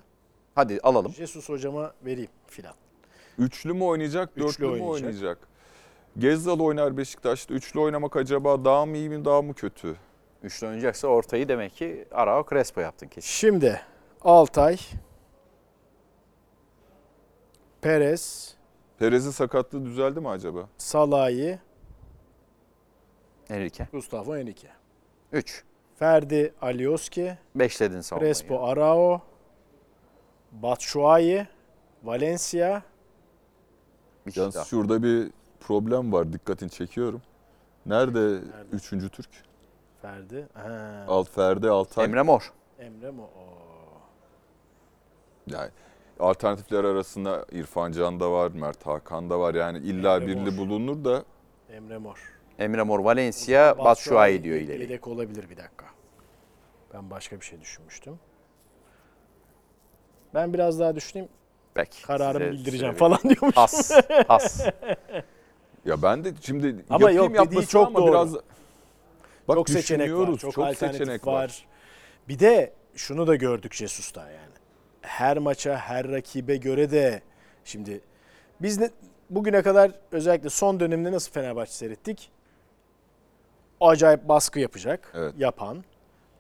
[0.56, 1.12] Hadi alalım.
[1.12, 2.74] Jesus hocama vereyim filan.
[3.40, 4.94] Üçlü mü oynayacak, Üçlü dörtlü mü oynayacak.
[4.94, 5.38] oynayacak?
[6.18, 7.54] Gezzal oynar Beşiktaş'ta.
[7.54, 9.96] Üçlü oynamak acaba daha mı iyi mi daha mı kötü?
[10.44, 13.28] Üçlü oynayacaksa ortayı demek ki Arao Crespo yaptın kesin.
[13.30, 13.82] Şimdi
[14.22, 14.78] Altay,
[17.82, 18.54] Perez,
[19.00, 20.70] Perez'in sakatlığı düzeldi mi acaba?
[20.78, 21.60] Salahi,
[23.50, 23.88] Enrique.
[23.92, 24.72] Gustavo Henrique.
[25.32, 25.64] 3.
[25.96, 28.34] Ferdi Alioski, Beşledin savunmayı.
[28.34, 29.22] Crespo Arao,
[30.52, 31.48] Batshuayi,
[32.04, 32.82] Valencia,
[34.26, 34.66] Bir kişi Yalnız daha.
[34.66, 36.34] şurada bir problem var.
[36.34, 37.22] Dikkatini çekiyorum.
[37.86, 38.40] Nerede,
[38.72, 39.30] üçüncü Türk?
[40.02, 40.48] Ferdi.
[40.54, 41.06] Ha.
[41.08, 42.06] Alt Ferdi Altay.
[42.06, 42.54] Emre Mor.
[42.80, 43.22] Emre mi?
[43.22, 44.02] Oo.
[45.48, 45.70] Yani
[46.20, 49.54] alternatifler arasında İrfan Can da var, Mert Hakan da var.
[49.56, 50.58] Yani illa Emre birli Mor.
[50.58, 51.24] bulunur da
[51.74, 52.34] Emre Mor.
[52.60, 54.82] Emre Mor Valencia, Batshuayi diyor ileri.
[54.82, 55.86] Yedek olabilir bir dakika.
[56.94, 58.20] Ben başka bir şey düşünmüştüm.
[60.34, 61.30] Ben biraz daha düşüneyim.
[61.76, 62.04] Belki.
[62.04, 63.58] Kararımı size bildireceğim süre falan diyormuş.
[63.58, 63.92] Has.
[64.28, 64.66] Has.
[65.86, 68.12] ya ben de şimdi Ama yapayım yok, dediği yapmasın çok ama doğru.
[68.12, 68.36] biraz
[69.50, 70.26] bak çok seçenek var.
[70.38, 71.34] Çok, çok alternatif seçenek var.
[71.34, 71.66] var.
[72.28, 74.54] Bir de şunu da gördük Jesus'ta yani.
[75.02, 77.22] Her maça, her rakibe göre de
[77.64, 78.02] şimdi
[78.62, 78.90] biz ne
[79.30, 82.32] bugüne kadar özellikle son dönemde nasıl Fenerbahçe seyrettik?
[83.82, 85.34] Acayip baskı yapacak, Evet.
[85.38, 85.84] yapan.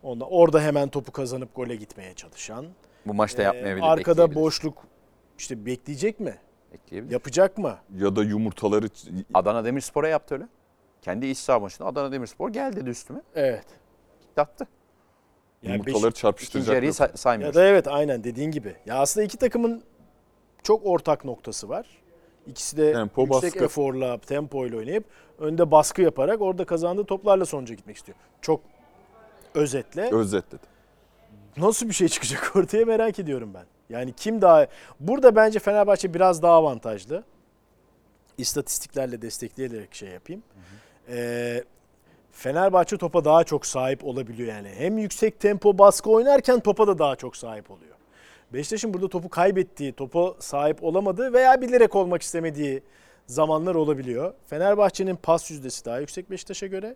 [0.04, 2.66] Onda orada hemen topu kazanıp gole gitmeye çalışan.
[3.06, 3.86] Bu maçta Ee, yapmayabilir.
[3.86, 4.36] arkada bekleyebilir.
[4.42, 4.78] boşluk
[5.38, 6.36] işte bekleyecek mi?
[6.74, 7.12] Bekleyebilir.
[7.12, 7.78] Yapacak mı?
[7.98, 8.86] Ya da yumurtaları
[9.34, 10.48] Adana Demirspor'a yaptı öyle.
[11.02, 13.22] Kendi iç saha maçında Adana Demirspor geldi dedi üstüme.
[13.36, 13.66] Evet.
[14.22, 14.68] Gitti attı.
[15.64, 16.76] Yani yumurtaları beş- İkinci çarpıştıracak.
[16.76, 17.56] yarıyı say- saymıyoruz.
[17.56, 18.76] Ya da evet aynen dediğin gibi.
[18.86, 19.84] Ya aslında iki takımın
[20.64, 21.88] çok ortak noktası var.
[22.48, 23.64] İkisi de Tempo, yüksek baskı.
[23.66, 25.04] eforla, tempoyla oynayıp
[25.40, 28.18] önde baskı yaparak orada kazandığı toplarla sonuca gitmek istiyor.
[28.42, 28.62] Çok
[29.54, 30.64] özetle Özetledi.
[31.58, 33.66] nasıl bir şey çıkacak ortaya merak ediyorum ben.
[33.90, 34.68] Yani kim daha...
[35.00, 37.24] Burada bence Fenerbahçe biraz daha avantajlı.
[38.38, 40.44] İstatistiklerle destekleyerek şey yapayım.
[41.10, 41.64] Ee,
[42.32, 44.70] Fenerbahçe topa daha çok sahip olabiliyor yani.
[44.78, 47.96] Hem yüksek tempo baskı oynarken topa da daha çok sahip oluyor.
[48.54, 52.84] Beşiktaş'ın burada topu kaybettiği, topa sahip olamadığı veya bilerek olmak istemediği
[53.26, 54.34] zamanlar olabiliyor.
[54.48, 56.96] Fenerbahçe'nin pas yüzdesi daha yüksek Beşiktaş'a göre.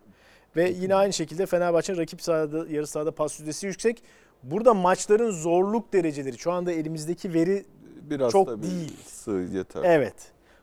[0.56, 4.02] Ve yine aynı şekilde Fenerbahçe'nin rakip sahada, yarı sahada pas yüzdesi yüksek.
[4.42, 7.64] Burada maçların zorluk dereceleri şu anda elimizdeki veri
[8.10, 8.96] Biraz Çok değil.
[9.06, 9.82] Sığ yeter.
[9.84, 10.14] Evet.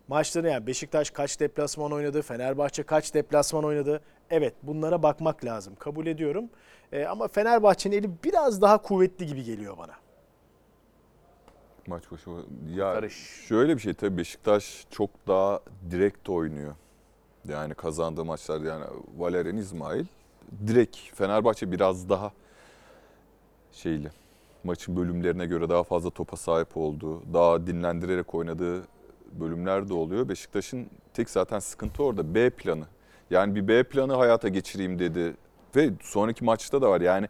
[0.08, 4.02] Maçları yani Beşiktaş kaç deplasman oynadı, Fenerbahçe kaç deplasman oynadı.
[4.30, 5.76] Evet bunlara bakmak lazım.
[5.80, 6.50] Kabul ediyorum.
[6.92, 9.94] Ee, ama Fenerbahçe'nin eli biraz daha kuvvetli gibi geliyor bana.
[11.88, 12.30] Maç başı
[12.76, 13.14] ya Karış.
[13.48, 15.60] şöyle bir şey tabii Beşiktaş çok daha
[15.92, 16.76] direkt oynuyor.
[17.48, 18.86] Yani kazandığı maçlarda yani
[19.18, 20.06] Valerian İsmail
[20.68, 22.32] direkt Fenerbahçe biraz daha
[23.72, 24.12] şeyli
[24.64, 28.84] maçın bölümlerine göre daha fazla topa sahip olduğu, daha dinlendirerek oynadığı
[29.40, 30.30] bölümler de oluyor.
[30.30, 32.86] Beşiktaş'ın tek zaten sıkıntı orada B planı.
[33.30, 35.34] Yani bir B planı hayata geçireyim dedi
[35.76, 37.02] ve sonraki maçta da var.
[37.02, 37.28] Yani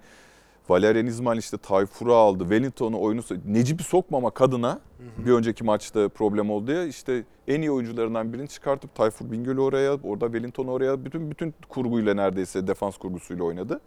[0.69, 2.43] Valerian İsmail işte Tayfur'u aldı.
[2.43, 4.79] Wellington'u oyunu Necip'i sokmamak adına
[5.17, 9.93] bir önceki maçta problem oldu ya işte en iyi oyuncularından birini çıkartıp Tayfur Bingöl'ü oraya,
[9.93, 13.81] orada Wellington'u oraya bütün bütün kurguyla neredeyse defans kurgusuyla oynadı.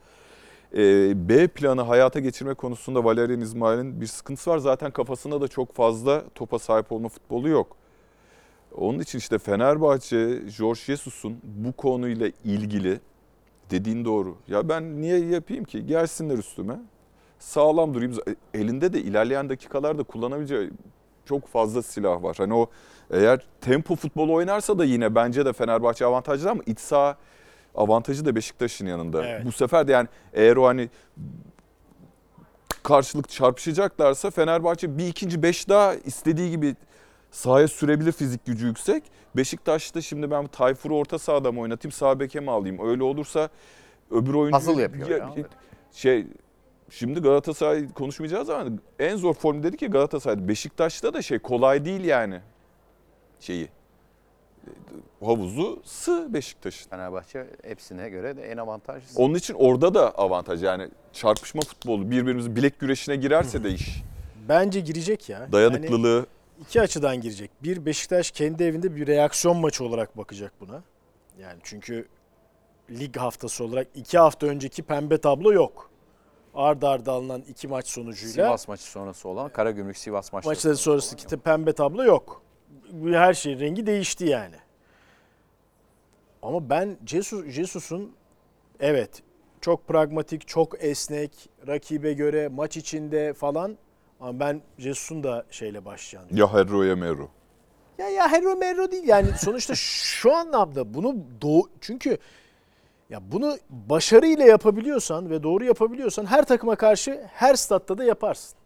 [0.76, 4.58] Ee, B planı hayata geçirme konusunda Valerian İsmail'in bir sıkıntısı var.
[4.58, 7.76] Zaten kafasında da çok fazla topa sahip olma futbolu yok.
[8.78, 13.00] Onun için işte Fenerbahçe, Jorge Jesus'un bu konuyla ilgili
[13.70, 14.36] dediğin doğru.
[14.48, 15.86] Ya ben niye yapayım ki?
[15.86, 16.80] Gelsinler üstüme.
[17.38, 18.16] Sağlam durayım.
[18.54, 20.70] Elinde de ilerleyen dakikalarda kullanabileceği
[21.24, 22.36] çok fazla silah var.
[22.38, 22.70] Hani o
[23.10, 27.16] eğer tempo futbolu oynarsa da yine bence de Fenerbahçe avantajlı ama iç saha
[27.74, 29.26] avantajı da Beşiktaş'ın yanında.
[29.26, 29.44] Evet.
[29.44, 30.90] Bu sefer de yani eğer o hani
[32.82, 36.76] karşılık çarpışacaklarsa Fenerbahçe bir ikinci beş daha istediği gibi
[37.34, 39.02] sahaya sürebilir fizik gücü yüksek.
[39.36, 42.78] Beşiktaş'ta şimdi ben Tayfur'u orta sahada mı oynatayım sağ beke mi alayım?
[42.88, 43.48] Öyle olursa
[44.10, 44.58] öbür oyuncu...
[44.58, 45.34] Puzzle yapıyor ya.
[45.92, 46.26] Şey
[46.90, 50.48] şimdi Galatasaray konuşmayacağız ama en zor form dedi ki Galatasaray'da.
[50.48, 52.40] Beşiktaş'ta da şey kolay değil yani
[53.40, 53.68] şeyi.
[55.20, 56.90] Havuzu sığ Beşiktaş'ın.
[56.90, 59.22] Fenerbahçe hepsine göre de en avantajlısı.
[59.22, 64.02] Onun için orada da avantaj yani çarpışma futbolu birbirimizin bilek güreşine girerse de iş.
[64.48, 65.38] Bence girecek ya.
[65.38, 66.26] Yani Dayanıklılığı
[66.60, 67.50] iki açıdan girecek.
[67.62, 70.82] Bir Beşiktaş kendi evinde bir reaksiyon maçı olarak bakacak buna.
[71.38, 72.08] Yani çünkü
[72.90, 75.90] lig haftası olarak iki hafta önceki pembe tablo yok.
[76.54, 81.16] Arda arda alınan iki maç sonucuyla Sivas maçı sonrası olan Karagümrük Sivas maçları maçları sonrası
[81.16, 82.42] ki pembe tablo yok.
[83.04, 84.56] Her şeyin rengi değişti yani.
[86.42, 88.12] Ama ben Jesus, Jesus'un
[88.80, 89.22] evet
[89.60, 93.78] çok pragmatik, çok esnek, rakibe göre maç içinde falan
[94.24, 97.28] ama ben Jesus'un da şeyle başlayacağını ya Herro ya Mero.
[97.98, 99.74] ya ya hero mero değil yani sonuçta
[100.20, 102.18] şu anlamda bunu doğu çünkü
[103.10, 108.58] ya bunu başarıyla yapabiliyorsan ve doğru yapabiliyorsan her takıma karşı her statta da yaparsın.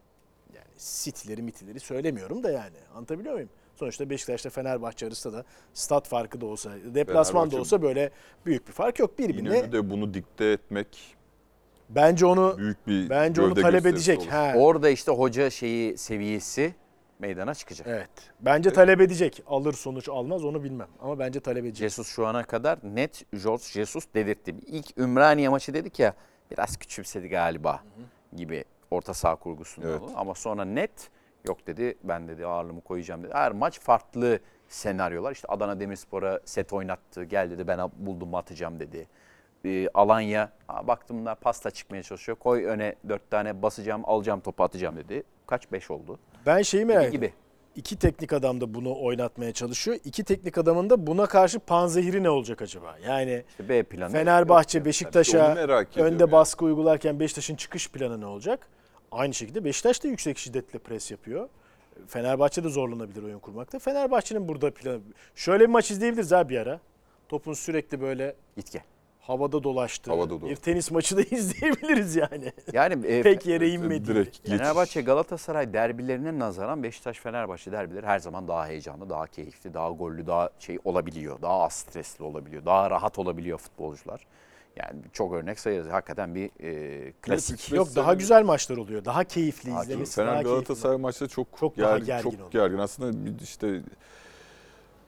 [0.54, 3.50] Yani City'leri mitileri söylemiyorum da yani anlatabiliyor muyum?
[3.76, 5.44] Sonuçta Beşiktaş'ta Fenerbahçe arasında da
[5.74, 8.10] stat farkı da olsa, deplasman da olsa böyle
[8.46, 9.48] büyük bir fark yok birbirine.
[9.48, 11.17] İnönü'de bunu dikte etmek
[11.88, 14.22] Bence onu büyük bir bence onu gövde talep gösterisi edecek.
[14.22, 14.28] olur.
[14.36, 14.52] Ha.
[14.56, 16.74] Orada işte hoca şeyi seviyesi
[17.18, 17.86] meydana çıkacak.
[17.90, 18.10] Evet.
[18.40, 19.42] Bence talep edecek.
[19.46, 21.90] Alır sonuç almaz onu bilmem ama bence talep edecek.
[21.90, 24.54] Jesus şu ana kadar net George Jesus dedirtti.
[24.66, 26.14] İlk Ümraniye maçı dedik ya
[26.50, 27.80] biraz küçümsedi galiba
[28.36, 30.00] gibi orta saha kurgusunda Evet.
[30.02, 30.12] oldu.
[30.16, 31.10] Ama sonra net
[31.46, 33.34] yok dedi ben dedi ağırlığımı koyacağım dedi.
[33.34, 35.32] Her maç farklı senaryolar.
[35.32, 37.24] İşte Adana Demirspor'a set oynattı.
[37.24, 39.06] Gel dedi ben buldum atacağım dedi.
[39.64, 42.38] Ee, Alanya "Aa, baktım bunlar pasta çıkmaya çalışıyor.
[42.38, 45.22] Koy öne dört tane basacağım alacağım topu atacağım dedi.
[45.46, 46.18] Kaç beş oldu.
[46.46, 47.34] Ben şeyi merak Gibi ediyorum.
[47.36, 47.48] gibi.
[47.80, 49.98] İki teknik adam da bunu oynatmaya çalışıyor.
[50.04, 52.96] İki teknik adamın da buna karşı panzehiri ne olacak acaba?
[53.06, 54.12] Yani İşte B planı.
[54.12, 55.54] Fenerbahçe Beşiktaş'a
[55.96, 56.32] önde yani.
[56.32, 58.68] baskı uygularken Beşiktaş'ın çıkış planı ne olacak?
[59.12, 61.48] Aynı şekilde Beşiktaş da yüksek şiddetle pres yapıyor.
[62.06, 63.78] Fenerbahçe de zorlanabilir oyun kurmakta.
[63.78, 65.00] Fenerbahçe'nin burada planı.
[65.34, 66.80] Şöyle bir maç izleyebiliriz abi bir ara.
[67.28, 68.82] Topun sürekli böyle Git gel.
[69.28, 72.52] Havada dolaştığı Havada bir tenis maçı da izleyebiliriz yani.
[72.72, 73.66] Yani e, Pek yere.
[74.06, 74.58] Direkt geçiş.
[74.58, 80.26] Fenerbahçe Galatasaray derbilerine nazaran Beşiktaş Fenerbahçe derbileri her zaman daha heyecanlı, daha keyifli, daha gollü,
[80.26, 81.42] daha şey olabiliyor.
[81.42, 82.64] Daha az stresli olabiliyor.
[82.64, 84.26] Daha rahat olabiliyor futbolcular.
[84.76, 85.88] Yani çok örnek sayarız.
[85.88, 87.72] Hakikaten bir e, klasik.
[87.72, 89.04] Yok daha güzel maçlar oluyor.
[89.04, 90.14] Daha keyifli Daha izlemesi.
[90.14, 90.50] Fener daha keyifli.
[90.54, 92.50] Galatasaray maçta çok Çok daha ger- gergin çok oluyor.
[92.50, 92.78] gergin.
[92.78, 93.82] Aslında işte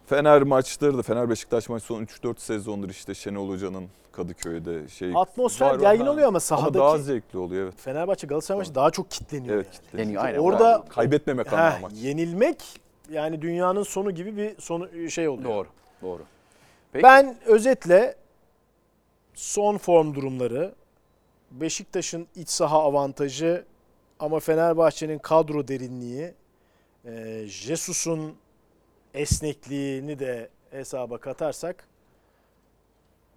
[0.07, 3.89] Fener maçları da Fener Beşiktaş maçı son 3-4 sezondur işte Şenol Hoca'nın
[4.23, 6.11] Kadıköy'de şey Atmosfer var- ha.
[6.11, 7.75] oluyor ama sahadaki daha zevkli oluyor evet.
[7.77, 9.55] Fenerbahçe Galatasaray maçı daha çok kitleniyor.
[9.55, 9.67] Evet.
[9.67, 9.83] yani.
[9.87, 10.25] kitleniyor.
[10.25, 10.39] Aynen.
[10.39, 11.93] Orada kaybetmemek anlamı maç.
[11.95, 12.63] yenilmek
[13.11, 15.51] yani dünyanın sonu gibi bir sonu şey oluyor.
[15.51, 15.69] Doğru.
[16.03, 16.23] Doğru.
[16.93, 17.03] Peki.
[17.03, 18.17] Ben özetle
[19.35, 20.75] son form durumları
[21.51, 23.65] Beşiktaş'ın iç saha avantajı
[24.19, 26.35] ama Fenerbahçe'nin kadro derinliği
[27.05, 28.35] e, Jesus'un
[29.15, 31.89] esnekliğini de hesaba katarsak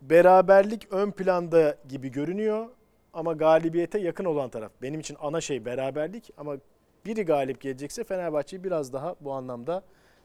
[0.10, 2.68] beraberlik ön planda gibi görünüyor
[3.14, 4.72] ama galibiyete yakın olan taraf.
[4.82, 6.58] Benim için ana şey beraberlik ama
[7.06, 9.84] biri galip gelecekse Fenerbahçe'yi biraz daha bu anlamda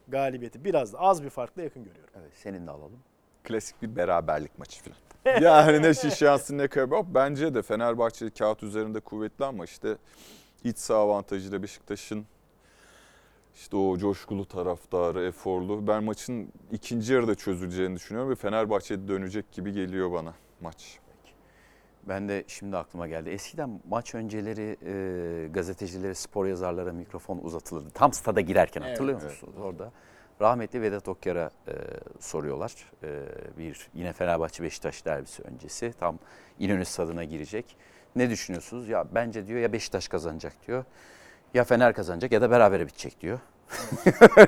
[0.09, 2.11] galibiyeti biraz da az bir farkla yakın görüyorum.
[2.21, 3.01] Evet, senin de alalım.
[3.45, 4.99] Klasik bir beraberlik maçı falan.
[5.41, 7.03] yani ne şiş şansı ne kaybı.
[7.15, 9.97] Bence de Fenerbahçe kağıt üzerinde kuvvetli ama işte
[10.65, 12.27] iç saha avantajı da Beşiktaş'ın
[13.55, 15.87] işte o coşkulu taraftarı, eforlu.
[15.87, 20.99] Ben maçın ikinci yarıda çözüleceğini düşünüyorum ve Fenerbahçe dönecek gibi geliyor bana maç.
[22.09, 23.31] Ben de şimdi aklıma geldi.
[23.31, 27.91] Eskiden maç önceleri e, gazetecilere, spor yazarlara mikrofon uzatılırdı.
[27.91, 29.31] Tam stada girerken hatırlıyor Evet.
[29.31, 29.93] musunuz orada?
[30.41, 31.73] Rahmetli Vedat Okyar'a e,
[32.21, 32.73] soruyorlar.
[33.03, 33.09] E,
[33.59, 35.93] bir yine Fenerbahçe Beşiktaş derbisi öncesi.
[36.01, 36.19] Tam
[36.59, 37.77] İnönü stadına girecek.
[38.17, 38.89] Ne düşünüyorsunuz?
[38.89, 40.85] Ya bence diyor ya Beşiktaş kazanacak diyor.
[41.55, 43.39] Ya Fener kazanacak ya da berabere bitecek diyor.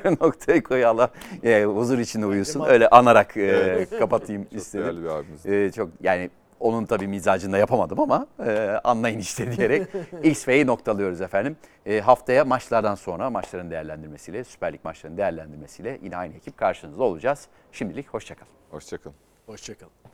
[0.20, 1.10] Noktayı koy Allah
[1.44, 2.64] e, huzur içinde uyusun.
[2.64, 4.84] Öyle anarak e, kapatayım Çok istedim.
[4.84, 5.46] değerli bir abimiz.
[5.46, 6.30] Ee, çok yani
[6.60, 9.88] onun tabii mizacında yapamadım ama e, anlayın işte diyerek
[10.22, 11.56] X ve Y'yi noktalıyoruz efendim.
[11.86, 17.46] E, haftaya maçlardan sonra maçların değerlendirmesiyle, Süper Lig maçlarının değerlendirmesiyle yine aynı ekip karşınızda olacağız.
[17.72, 18.52] Şimdilik hoşçakalın.
[18.70, 19.16] Hoşçakalın.
[19.46, 20.09] Hoşçakalın.